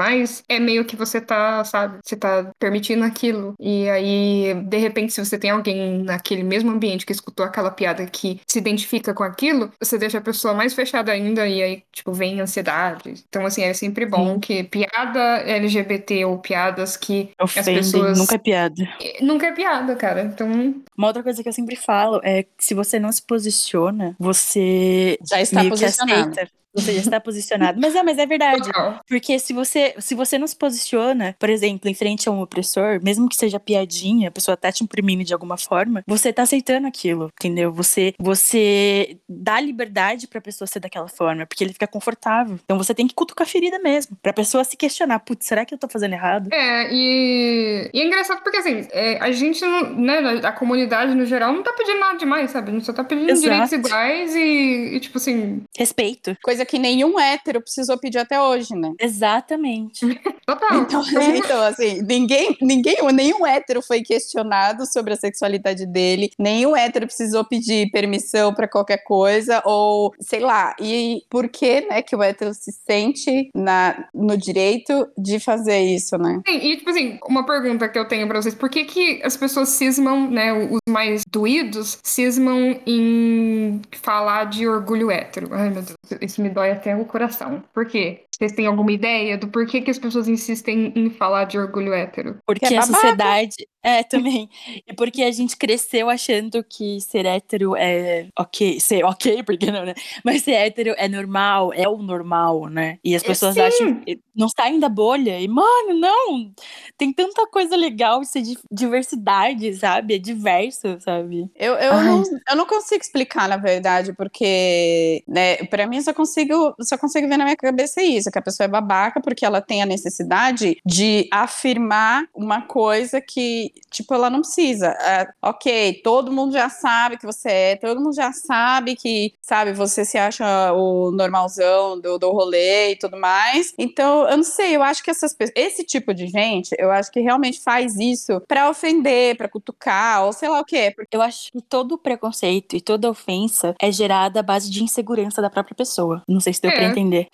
[0.48, 3.54] é meio que você tá, sabe, você tá permitindo aquilo.
[3.58, 8.06] E aí, de repente, se você tem alguém naquele mesmo ambiente que escutou aquela piada
[8.06, 12.12] que se identifica com aquilo, você deixa a pessoa mais fechada ainda e aí, tipo,
[12.12, 13.14] vem ansiedade.
[13.28, 14.40] Então, assim, é sempre bom Sim.
[14.40, 18.18] que piada LGBT ou piadas que as Ofendem, pessoas...
[18.18, 18.88] nunca é piada.
[19.20, 20.22] Nunca é piada, cara.
[20.22, 24.14] Então, Uma outra coisa que eu sempre falo é que se você não se posiciona,
[24.18, 26.30] você Já está meio que posicionado.
[26.30, 26.50] aceita.
[26.74, 27.80] Você já está posicionado.
[27.80, 28.70] Mas é, mas é verdade.
[29.08, 33.00] Porque se você, se você não se posiciona, por exemplo, em frente a um opressor,
[33.02, 36.86] mesmo que seja piadinha, a pessoa tá te imprimindo de alguma forma, você tá aceitando
[36.86, 37.72] aquilo, entendeu?
[37.72, 42.58] Você, você dá liberdade pra pessoa ser daquela forma, porque ele fica confortável.
[42.64, 45.74] Então você tem que cutucar a ferida mesmo, pra pessoa se questionar, putz, será que
[45.74, 46.48] eu tô fazendo errado?
[46.52, 51.24] É, e, e é engraçado porque, assim, é, a gente, não- né, a comunidade no
[51.26, 52.70] geral não tá pedindo nada demais, sabe?
[52.70, 53.42] A gente só tá pedindo Exato.
[53.42, 56.36] direitos iguais e, e, tipo assim, Respeito.
[56.42, 58.92] Coisa que nenhum hétero precisou pedir até hoje, né?
[58.98, 60.06] Exatamente.
[60.46, 60.80] total.
[60.80, 61.02] Então,
[61.34, 67.44] então, assim, ninguém, ninguém, nenhum hétero foi questionado sobre a sexualidade dele, nenhum hétero precisou
[67.44, 70.74] pedir permissão pra qualquer coisa, ou sei lá.
[70.80, 76.16] E por que, né, que o hétero se sente na, no direito de fazer isso,
[76.18, 76.40] né?
[76.46, 78.54] Sim, e, tipo assim, uma pergunta que eu tenho pra vocês.
[78.54, 85.10] Por que que as pessoas cismam, né, os mais doídos, cismam em falar de orgulho
[85.10, 85.48] hétero?
[85.52, 87.62] Ai, meu Deus, isso me dói até o coração.
[87.72, 88.24] Por quê?
[88.30, 92.38] Vocês têm alguma ideia do porquê que as pessoas insistem em falar de orgulho hétero?
[92.46, 93.66] Porque Que é a sociedade.
[93.82, 94.48] É, também.
[94.86, 98.78] E porque a gente cresceu achando que ser hétero é ok.
[98.78, 99.94] Ser ok, porque não, né?
[100.24, 102.98] Mas ser hétero é normal, é o normal, né?
[103.02, 103.60] E as pessoas sim.
[103.60, 105.40] acham que não saem da bolha.
[105.40, 106.52] E, mano, não!
[106.98, 110.14] Tem tanta coisa legal, isso é di- diversidade, sabe?
[110.14, 111.50] É diverso, sabe?
[111.54, 112.04] Eu, eu, Ai.
[112.04, 116.98] não, eu não consigo explicar, na verdade, porque, né, pra mim eu só consigo, só
[116.98, 119.86] consigo ver na minha cabeça isso, que a pessoa é babaca porque ela tem a
[119.86, 124.96] necessidade de afirmar uma coisa que, tipo, ela não precisa.
[125.00, 129.72] Ah, ok, todo mundo já sabe que você é, todo mundo já sabe que, sabe,
[129.72, 133.72] você se acha o normalzão do, do rolê e tudo mais.
[133.78, 137.10] Então, eu não sei, eu acho que essas pessoas, esse tipo de gente, eu acho
[137.10, 140.94] que realmente faz isso pra ofender, pra cutucar, ou sei lá o quê.
[141.10, 145.50] Eu acho que todo preconceito e toda ofensa é gerada à base de insegurança da
[145.50, 146.22] própria pessoa.
[146.28, 146.74] Não sei se deu É.
[146.74, 147.28] pra entender.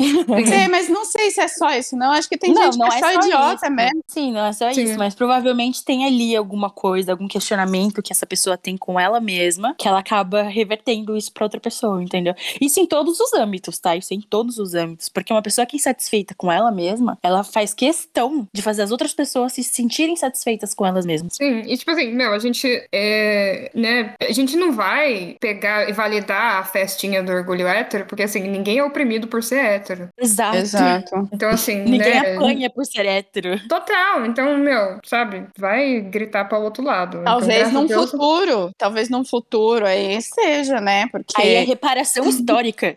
[0.53, 2.13] É, mas não sei se é só isso, não.
[2.13, 3.29] Acho que tem não, gente não que é só, isso.
[3.29, 4.03] idiota mesmo.
[4.07, 4.83] Sim, não é só Sim.
[4.85, 9.21] isso, mas provavelmente tem ali alguma coisa, algum questionamento que essa pessoa tem com ela
[9.21, 12.35] mesma, que ela acaba revertendo isso pra outra pessoa, entendeu?
[12.61, 13.95] Isso em todos os âmbitos, tá?
[13.97, 17.45] Isso em todos os âmbitos, porque uma pessoa que é insatisfeita com ela mesma, ela
[17.45, 21.35] faz questão de fazer as outras pessoas se sentirem satisfeitas com elas mesmas.
[21.35, 25.93] Sim, e tipo assim, meu, a gente é, né, a gente não vai pegar e
[25.93, 30.09] validar a festinha do orgulho hétero, porque assim, ninguém é oprimido por ser hétero.
[30.19, 30.57] Exato.
[30.57, 31.29] Exato.
[31.33, 33.61] Então assim, Ninguém né, apanha por ser hétero.
[33.69, 37.23] Total, então, meu, sabe, vai gritar para o outro lado.
[37.25, 38.11] Talvez então, num Deus...
[38.11, 41.07] futuro, talvez num futuro aí seja, né?
[41.09, 42.97] Porque aí é reparação histórica.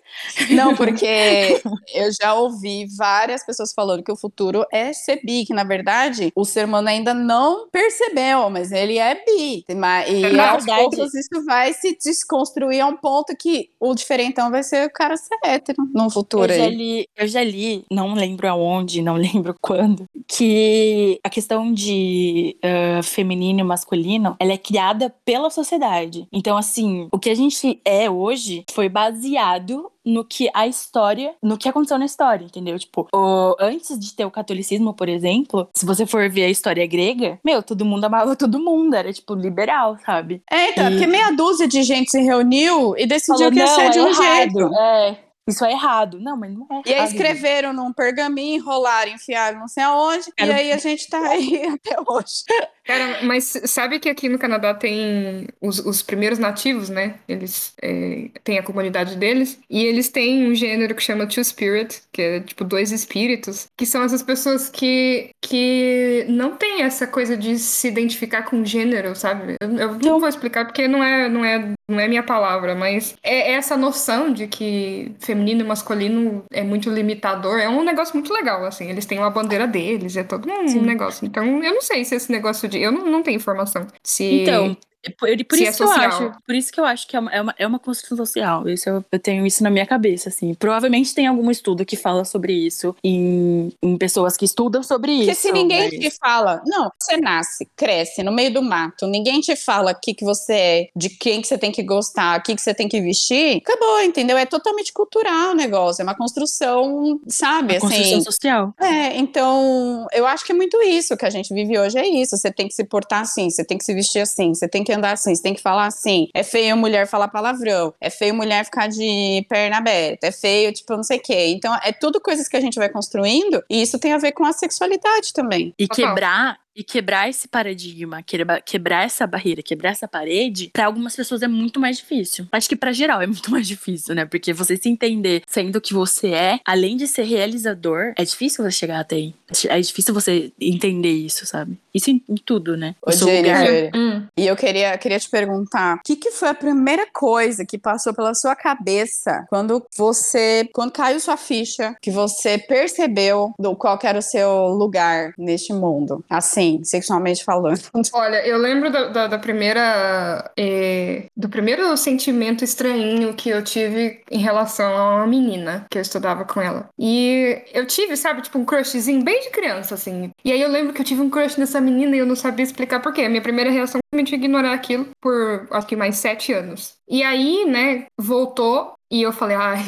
[0.52, 1.62] Não, porque
[1.94, 6.32] eu já ouvi várias pessoas falando que o futuro é ser bi, que na verdade
[6.36, 9.64] o ser humano ainda não percebeu, mas ele é bi.
[9.68, 10.66] E É aos verdade.
[10.66, 15.18] poucos isso vai se desconstruir a um ponto que o diferentão vai ser o cara
[15.18, 16.76] ser hétero no futuro Eu já, aí.
[16.76, 23.02] li, eu já li, não lembro aonde, não lembro quando, que a questão de ah,
[23.10, 26.28] feminino e masculino, ela é criada pela sociedade.
[26.32, 31.58] Então, assim, o que a gente é hoje foi baseado no que a história, no
[31.58, 32.80] que aconteceu na história, entendeu?
[32.80, 36.86] Tipo, o- antes de ter o catolicismo, por exemplo, se você for ver a história
[36.88, 40.42] grega, meu, todo mundo amava todo mundo, era tipo liberal, sabe?
[40.50, 43.60] É, então, é E- porque meia dúzia de gente se reuniu e decidiu Falou, que
[43.60, 44.76] ia ser "Não, de é um errado, jeito.
[44.76, 45.18] É,
[45.48, 46.20] isso é errado.
[46.20, 50.34] Não, mas não é E aí escreveram num pergaminho, enrolaram, enfiaram não sei aonde, e
[50.44, 52.44] Era- aí a gente tá aí até hoje.
[52.90, 57.18] Cara, mas sabe que aqui no Canadá tem os, os primeiros nativos, né?
[57.28, 59.60] Eles é, têm a comunidade deles.
[59.70, 63.86] E eles têm um gênero que chama Two Spirit, que é tipo dois espíritos, que
[63.86, 69.58] são essas pessoas que, que não têm essa coisa de se identificar com gênero, sabe?
[69.62, 73.16] Eu, eu não vou explicar porque não é, não é, não é minha palavra, mas
[73.22, 77.60] é essa noção de que feminino e masculino é muito limitador.
[77.60, 78.90] É um negócio muito legal, assim.
[78.90, 80.82] Eles têm uma bandeira deles, é todo um Sim.
[80.82, 81.24] negócio.
[81.24, 82.79] Então, eu não sei se esse negócio de.
[82.80, 83.88] Eu não, não tenho informação.
[84.04, 84.24] Se.
[84.24, 84.78] Então,
[85.18, 87.20] por, por se isso é que eu acho, por isso que eu acho que é
[87.20, 88.68] uma, é uma, é uma construção social.
[88.68, 90.54] Isso eu, eu tenho isso na minha cabeça, assim.
[90.54, 95.32] Provavelmente tem algum estudo que fala sobre isso em, em pessoas que estudam sobre Porque
[95.32, 95.42] isso.
[95.42, 99.56] se ninguém mas- te fala, não, você nasce, cresce no meio do mato, ninguém te
[99.56, 102.54] fala o que, que você é, de quem que você tem que gostar, o que,
[102.56, 104.38] que você tem que vestir, acabou, entendeu?
[104.38, 108.24] É totalmente cultural o negócio, é uma construção, sabe, a construção assim.
[108.24, 108.74] social.
[108.80, 112.36] É, então, eu acho que é muito isso que a gente vive hoje, é isso.
[112.38, 114.89] Você tem que se portar assim, você tem que se vestir assim, você tem que
[114.92, 116.28] andar assim, você tem que falar assim.
[116.34, 120.96] É feio mulher falar palavrão, é feio mulher ficar de perna aberta, é feio, tipo,
[120.96, 121.48] não sei o quê.
[121.48, 124.46] Então, é tudo coisas que a gente vai construindo e isso tem a ver com
[124.46, 125.74] a sexualidade também.
[125.78, 126.08] E Total.
[126.08, 131.42] quebrar e quebrar esse paradigma, quebra- quebrar essa barreira, quebrar essa parede, pra algumas pessoas
[131.42, 132.48] é muito mais difícil.
[132.52, 134.26] Acho que pra geral é muito mais difícil, né?
[134.26, 138.64] Porque você se entender sendo o que você é, além de ser realizador, é difícil
[138.64, 139.34] você chegar até aí.
[139.68, 141.78] É difícil você entender isso, sabe?
[141.94, 142.96] Isso em, em tudo, né?
[143.06, 143.12] Ô.
[143.12, 144.26] Jennifer, Hum.
[144.38, 148.14] E eu queria, queria te perguntar, o que, que foi a primeira coisa que passou
[148.14, 154.08] pela sua cabeça quando você, quando caiu sua ficha, que você percebeu do qual que
[154.08, 157.80] era o seu lugar neste mundo, assim, sexualmente falando?
[158.14, 160.52] Olha, eu lembro da, da- da primeira.
[160.58, 166.02] eh, do primeiro sentimento estranhinho que eu tive em relação a uma menina que eu
[166.02, 166.90] estudava com ela.
[166.98, 170.30] E eu tive, sabe, tipo, um crushzinho bem de criança, assim.
[170.44, 172.64] E aí eu lembro que eu tive um crush nessa menina e eu não sabia
[172.64, 173.22] explicar por quê.
[173.24, 176.94] A minha primeira reação foi ignorar aquilo por acho que mais sete anos.
[177.08, 179.80] E aí, né, voltou e eu falei, ai,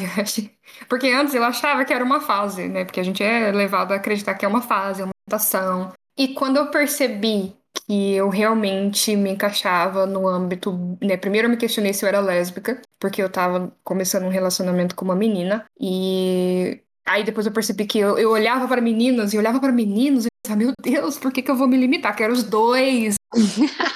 [0.88, 2.84] porque antes eu achava que era uma fase, né?
[2.84, 5.92] Porque a gente é levado a acreditar que é uma fase, é uma mutação.
[6.16, 7.54] E quando eu percebi
[7.86, 10.72] que eu realmente me encaixava no âmbito,
[11.02, 11.16] né?
[11.16, 15.04] Primeiro eu me questionei se eu era lésbica, porque eu tava começando um relacionamento com
[15.04, 19.58] uma menina e aí depois eu percebi que eu, eu olhava para meninas e olhava
[19.60, 22.14] para meninos e pensava, meu Deus, por que que eu vou me limitar?
[22.14, 23.16] Quero os dois.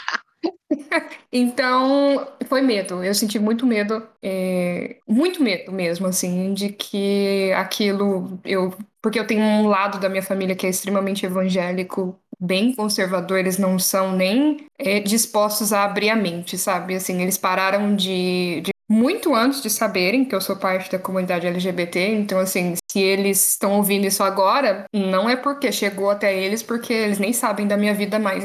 [1.32, 3.02] Então, foi medo.
[3.04, 8.74] Eu senti muito medo, é, muito medo mesmo, assim, de que aquilo eu,
[9.06, 13.38] porque eu tenho um lado da minha família que é extremamente evangélico, bem conservador.
[13.38, 16.96] Eles não são nem é, dispostos a abrir a mente, sabe?
[16.96, 21.46] Assim, eles pararam de, de muito antes de saberem que eu sou parte da comunidade
[21.46, 22.14] LGBT.
[22.16, 26.92] Então, assim, se eles estão ouvindo isso agora, não é porque chegou até eles, porque
[26.92, 28.44] eles nem sabem da minha vida mais.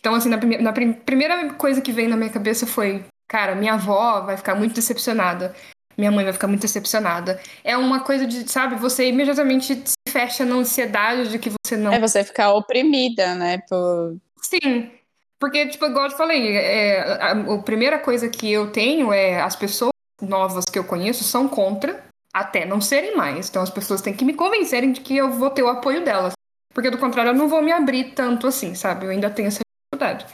[0.00, 3.54] Então, assim, na, prime na prim primeira coisa que veio na minha cabeça foi: cara,
[3.54, 5.54] minha avó vai ficar muito decepcionada.
[6.02, 7.40] Minha mãe vai ficar muito decepcionada.
[7.62, 11.92] É uma coisa de, sabe, você imediatamente se fecha na ansiedade de que você não.
[11.92, 13.58] É você ficar oprimida, né?
[13.68, 14.16] Por...
[14.42, 14.90] Sim.
[15.38, 19.40] Porque, tipo, igual eu te falei, é, a, a primeira coisa que eu tenho é
[19.40, 22.02] as pessoas novas que eu conheço são contra
[22.34, 23.48] até não serem mais.
[23.48, 26.32] Então as pessoas têm que me convencerem de que eu vou ter o apoio delas.
[26.74, 29.06] Porque do contrário, eu não vou me abrir tanto assim, sabe?
[29.06, 30.26] Eu ainda tenho essa dificuldade.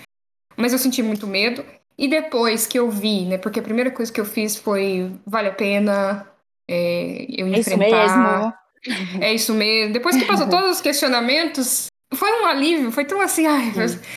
[0.57, 1.62] Mas eu senti muito medo.
[1.99, 3.39] E depois que eu vi, né?
[3.39, 6.27] Porque a primeira coisa que eu fiz foi vale a pena
[6.71, 8.17] é, eu É isso enfrentar.
[8.19, 8.55] mesmo.
[9.21, 9.93] É isso mesmo.
[9.93, 12.93] Depois que passou todos os questionamentos, foi um alívio.
[12.93, 13.73] Foi tão assim, ai,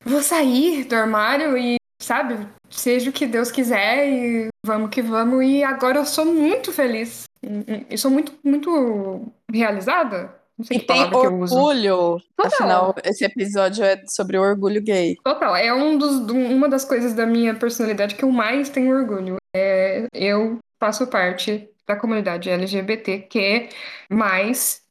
[0.05, 2.37] vou sair do armário e, sabe,
[2.69, 5.43] seja o que Deus quiser e vamos que vamos.
[5.43, 7.23] E agora eu sou muito feliz.
[7.89, 10.31] Eu sou muito, muito realizada.
[10.57, 11.55] Não sei E que tem palavra que eu uso.
[11.57, 12.21] orgulho.
[12.35, 12.47] Total.
[12.47, 15.17] Afinal, esse episódio é sobre o orgulho gay.
[15.23, 18.95] Total, é um dos, do- uma das coisas da minha personalidade que eu mais tenho
[18.95, 19.37] orgulho.
[19.55, 23.69] É, eu faço parte da comunidade LGBTQ+,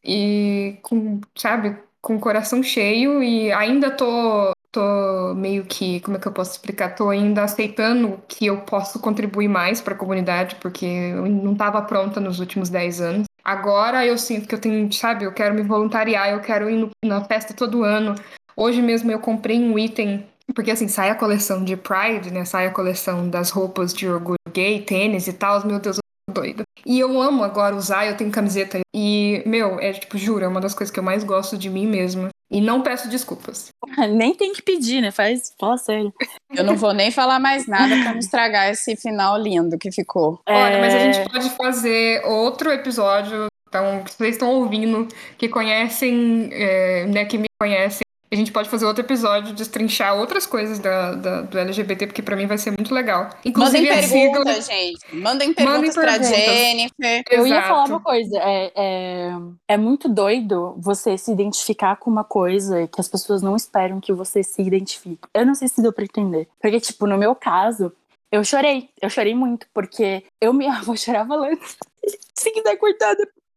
[0.04, 6.20] e com, sabe, com o coração cheio e ainda tô, tô meio que, como é
[6.20, 6.94] que eu posso explicar?
[6.94, 11.82] Tô ainda aceitando que eu posso contribuir mais para a comunidade, porque eu não estava
[11.82, 13.24] pronta nos últimos 10 anos.
[13.50, 16.90] Agora eu sinto que eu tenho, sabe, eu quero me voluntariar, eu quero ir no-
[17.04, 18.14] na festa todo ano.
[18.56, 20.24] Hoje mesmo eu comprei um item,
[20.54, 22.44] porque assim, sai a coleção de Pride, né?
[22.44, 25.66] Sai a coleção das roupas de orgulho gay, tênis e tal.
[25.66, 26.62] Meu Deus, eu tô doida.
[26.86, 28.78] E eu amo agora usar, eu tenho camiseta.
[28.94, 31.88] E, meu, é tipo, juro, é uma das coisas que eu mais gosto de mim
[31.88, 32.28] mesma.
[32.50, 33.68] E não peço desculpas.
[34.10, 35.10] Nem tem que pedir, né?
[35.10, 36.12] Faz, fala sério.
[36.52, 40.40] Eu não vou nem falar mais nada pra não estragar esse final lindo que ficou.
[40.48, 43.46] Olha, mas a É, gente pode fazer outro episódio.
[43.68, 45.06] Então, que vocês estão ouvindo,
[45.38, 48.00] que conhecem, é, né, que me conhecem,
[48.32, 52.36] a gente pode fazer outro episódio, destrinchar outras coisas da, da- do LGBT, porque pra
[52.36, 53.28] mim vai ser muito legal.
[53.44, 55.16] Inclusive, Mandem a sigla- perguntas, gente.
[55.16, 56.28] Mandem perguntas pra perguntas.
[56.38, 57.22] Jennifer.
[57.30, 57.68] Eu ia Exato.
[57.68, 59.30] falar uma coisa, é, é,
[59.68, 64.12] é muito doido você se identificar com uma coisa que as pessoas não esperam que
[64.12, 65.28] você se identifique.
[65.34, 66.46] Eu não sei se deu pra entender.
[66.60, 67.92] Porque, tipo, no meu caso,
[68.30, 68.90] eu chorei.
[69.02, 70.66] Eu chorei muito, porque eu me.
[70.70, 71.58] Eu vou chorar falando.
[72.34, 73.14] Se quiser cortar,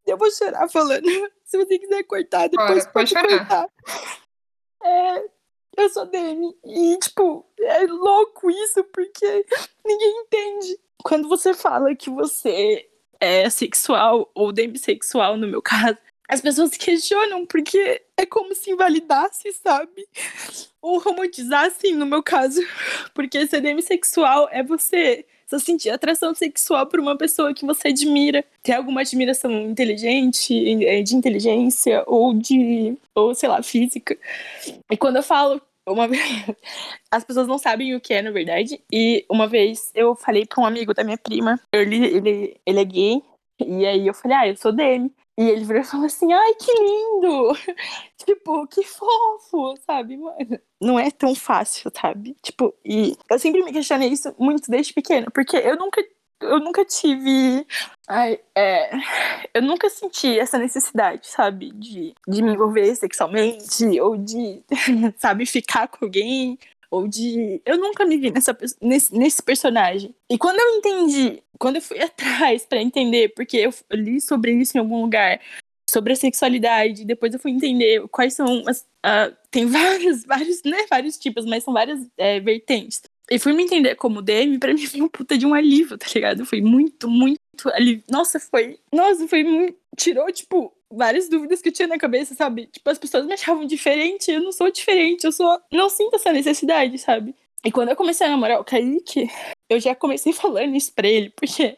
[0.08, 1.06] eu vou chorar falando.
[1.46, 3.68] Se você quiser cortar, depois Bora, pode pode cortar.
[4.84, 5.24] É,
[5.78, 6.56] eu sou Demi.
[6.66, 9.46] E, tipo, é louco isso, porque
[9.86, 10.80] ninguém entende.
[11.04, 12.88] Quando você fala que você
[13.20, 19.52] é sexual ou demissexual, no meu caso, as pessoas questionam porque é como se invalidasse,
[19.54, 20.08] sabe?
[20.82, 22.60] Ou romantizasse, no meu caso.
[23.14, 28.44] Porque ser demissexual é você só sentir atração sexual por uma pessoa que você admira.
[28.62, 30.54] Tem alguma admiração inteligente,
[30.86, 34.18] eh, de inteligência ou de, ou sei lá, física.
[34.92, 36.22] E quando eu falo, uma vez,
[37.12, 38.82] as pessoas não sabem o que é, na verdade.
[38.92, 42.86] E uma vez eu falei pra um amigo da minha prima, ele, ele, ele é
[42.86, 43.22] gay,
[43.60, 45.12] e aí eu falei, ah, eu sou dele.
[45.38, 47.54] E ele virou e falou assim, ai, que lindo!
[48.24, 50.60] tipo, que fofo, sabe, mano?
[50.80, 52.36] Não é tão fácil, sabe?
[52.42, 56.04] Tipo, e eu sempre me questionei isso muito desde pequena, porque eu nunca,
[56.40, 57.66] eu nunca tive.
[58.08, 58.92] Ai, é,
[59.56, 64.64] eu nunca senti essa necessidade, sabe, de, de me envolver sexualmente, ou de,
[65.18, 66.60] sabe, ficar com alguém,
[66.94, 67.60] ou de.
[67.66, 70.14] Eu nunca me vi nessa, nesse, nesse personagem.
[70.30, 74.78] E quando eu entendi, quando eu fui atrás pra entender, porque eu li sobre isso
[74.78, 75.42] em algum lugar,
[75.90, 78.86] sobre a sexualidade, depois eu fui entender quais são as.
[79.02, 83.02] ah, tem vários, vários, né, vários tipos, mas são várias é, vertentes.
[83.32, 86.06] E fui me entender como DM, pra mim foi um puta de um alívio, tá
[86.14, 86.46] ligado?
[86.46, 87.40] Foi muito, muito
[87.74, 88.04] alívio.
[88.10, 88.78] Nossa, foi.
[88.92, 89.78] Nossa, foi muito.
[89.98, 92.68] Tirou, tipo, várias dúvidas que eu tinha na cabeça, sabe?
[92.68, 96.32] Tipo, as pessoas me achavam diferente, eu não sou diferente, eu só não sinto essa
[96.32, 97.36] necessidade, sabe?
[97.66, 99.30] E quando eu comecei a namorar o Kaique,
[99.70, 101.78] eu já comecei falando isso pra ele, porque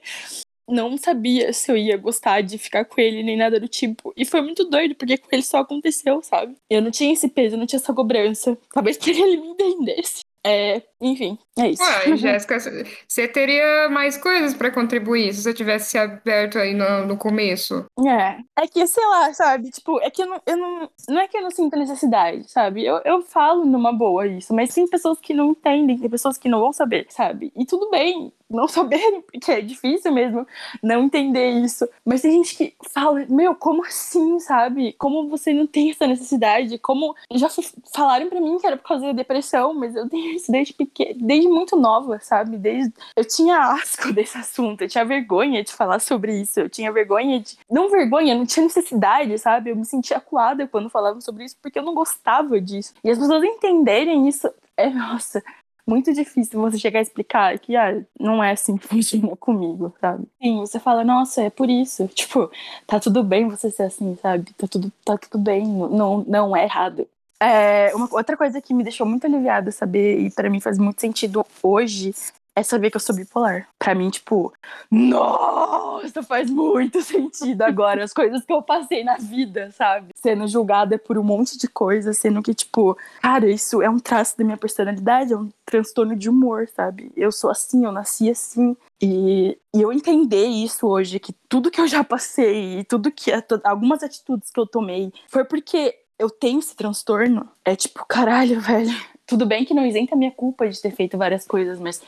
[0.67, 4.11] não sabia se eu ia gostar de ficar com ele nem nada do tipo.
[4.17, 6.55] E foi muito doido, porque com ele só aconteceu, sabe?
[6.69, 8.57] Eu não tinha esse peso, eu não tinha essa cobrança.
[8.73, 10.21] Talvez que ele me entendesse.
[10.47, 11.81] É, enfim, é isso.
[11.81, 12.59] Ué, Jéssica,
[13.07, 17.83] você teria mais coisas pra contribuir se você tivesse se aberto aí no, no começo.
[18.05, 18.37] É.
[18.61, 19.71] É que, sei lá, sabe?
[19.71, 20.89] Tipo, é que eu não, eu não.
[21.09, 22.85] Não é que eu não sinto necessidade, sabe?
[22.85, 26.47] Eu, eu falo numa boa isso, mas tem pessoas que não entendem, tem pessoas que
[26.47, 27.51] não vão saber, sabe?
[27.55, 30.47] E tudo bem não saberem, porque é difícil mesmo
[30.81, 31.87] não entender isso.
[32.03, 34.93] Mas tem gente que fala, meu, como assim, sabe?
[34.93, 36.77] Como você não tem essa necessidade?
[36.79, 37.15] Como.
[37.33, 37.47] Já
[37.93, 40.75] falaram pra mim que era por causa da depressão, mas eu tenho isso desde
[41.15, 42.57] desde muito nova, sabe?
[42.57, 42.93] Desde.
[43.15, 47.39] Eu tinha asco desse assunto, eu tinha vergonha de falar sobre isso, eu tinha vergonha
[47.39, 47.57] de.
[47.69, 49.69] Não vergonha, não tinha necessidade, sabe?
[49.69, 52.93] Eu me sentia acuada quando falavam sobre isso, porque eu não gostava disso.
[53.03, 55.43] E as pessoas entenderem isso, é, nossa,
[55.87, 60.27] muito difícil você chegar a explicar que, ah, não é assim que funciona comigo, sabe?
[60.41, 62.07] Sim, você fala, nossa, é por isso.
[62.15, 62.49] Tipo,
[62.87, 64.53] tá tudo bem você ser assim, sabe?
[64.53, 67.07] Tá tudo, tá tudo bem, não, não é errado.
[67.41, 71.01] É, uma outra coisa que me deixou muito aliviada saber, e pra mim faz muito
[71.01, 72.13] sentido hoje,
[72.55, 73.67] é saber que eu sou bipolar.
[73.77, 74.53] Pra mim, tipo,
[74.89, 80.07] nossa, faz muito sentido agora as coisas que eu passei na vida, sabe?
[80.15, 84.37] Sendo julgada por um monte de coisa, sendo que, tipo, cara, isso é um traço
[84.37, 87.11] da minha personalidade, é um transtorno de humor, sabe?
[87.15, 88.75] Eu sou assim, eu nasci assim.
[89.01, 93.31] E, e eu entender isso hoje, que tudo que eu já passei, tudo que.
[93.65, 97.49] algumas atitudes que eu tomei, foi porque eu tenho esse transtorno.
[97.65, 98.95] É tipo, caralho, velho.
[99.27, 102.01] Tudo bem que não isenta a minha culpa de ter feito várias coisas, mas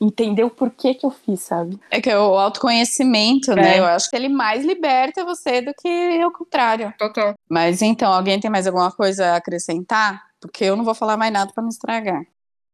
[0.00, 1.78] entender o porquê que eu fiz, sabe?
[1.90, 3.56] É que é o autoconhecimento, É.
[3.56, 3.78] né?
[3.78, 6.92] Eu acho que ele mais liberta você do que o contrário.
[6.98, 7.34] Total.
[7.48, 10.22] Mas então, alguém tem mais alguma coisa a acrescentar?
[10.40, 12.22] Porque eu não vou falar mais nada pra não estragar.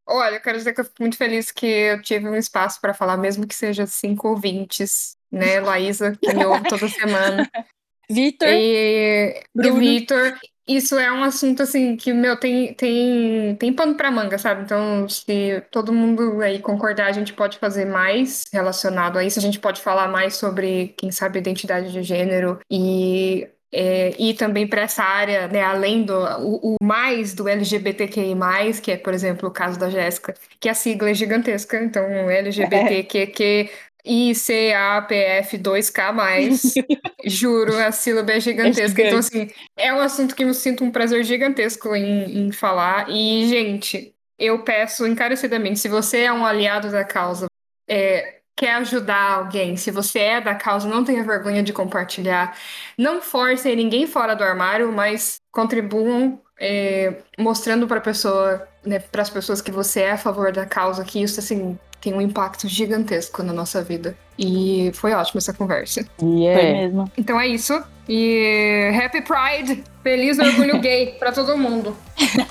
[0.07, 2.93] Olha, eu quero dizer que eu fico muito feliz que eu tive um espaço para
[2.93, 5.61] falar, mesmo que seja cinco ouvintes, né?
[5.61, 7.51] Laísa, que me ouve toda semana.
[8.11, 9.79] Vitor, E, e Bruno.
[9.79, 14.63] Vitor, isso é um assunto assim que, meu, tem, tem, tem pano pra manga, sabe?
[14.63, 19.43] Então, se todo mundo aí concordar, a gente pode fazer mais relacionado a isso, a
[19.43, 23.49] gente pode falar mais sobre, quem sabe, identidade de gênero e.
[23.77, 28.33] É, e também para essa área, né, além do o, o mais do LGBTQI+,
[28.81, 33.69] que é, por exemplo, o caso da Jéssica, que a sigla é gigantesca, então LGBTQQ
[34.07, 36.85] ICAPF2K+,
[37.25, 39.03] juro, a sílaba é gigantesca.
[39.03, 43.09] É então, assim, é um assunto que eu sinto um prazer gigantesco em, em falar.
[43.09, 47.47] E, gente, eu peço encarecidamente, se você é um aliado da causa,
[47.89, 52.57] é, quer ajudar alguém, se você é da causa, não tenha vergonha de compartilhar.
[52.99, 59.31] Não forcem ninguém fora do armário, mas contribuam é, mostrando para pessoa, né, para as
[59.31, 63.43] pessoas que você é a favor da causa, que isso assim tem um impacto gigantesco
[63.43, 64.15] na nossa vida.
[64.39, 66.05] E foi ótima essa conversa.
[66.19, 66.63] foi Yeah.
[66.73, 67.11] mesmo.
[67.17, 67.83] Então é isso.
[68.09, 69.83] E Happy Pride!
[70.03, 71.97] Feliz orgulho gay pra todo mundo.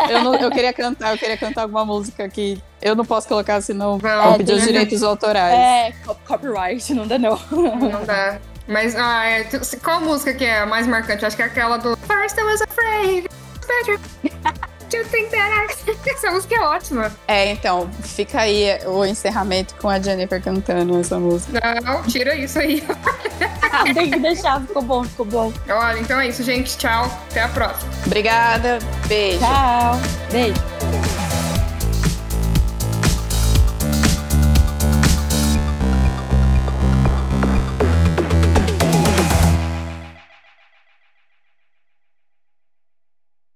[0.10, 3.62] Eu, não- eu queria cantar, eu queria cantar alguma música que eu não posso colocar,
[3.62, 5.54] senão Não, pedir os direitos autorais.
[5.54, 7.38] É, co- copyright, não dá não.
[7.52, 8.40] Não dá.
[8.68, 9.46] Mas ah, é,
[9.84, 11.24] qual música que é a mais marcante?
[11.26, 13.28] Acho que é aquela do First I was afraid.
[13.68, 14.00] better
[15.06, 15.96] think that I...
[16.10, 17.12] Essa música é ótima.
[17.28, 21.60] É, então, fica aí o encerramento com a Jennifer cantando essa música.
[21.82, 22.84] Não, tira isso aí.
[23.94, 25.54] Tem que deixar, ficou bom, ficou bom.
[25.70, 26.78] Olha, então é isso, gente.
[26.78, 27.06] Tchau.
[27.32, 27.92] Até a próxima.
[28.06, 29.40] Obrigada, beijo.
[29.40, 30.00] Tchau.
[30.32, 31.13] Beijo.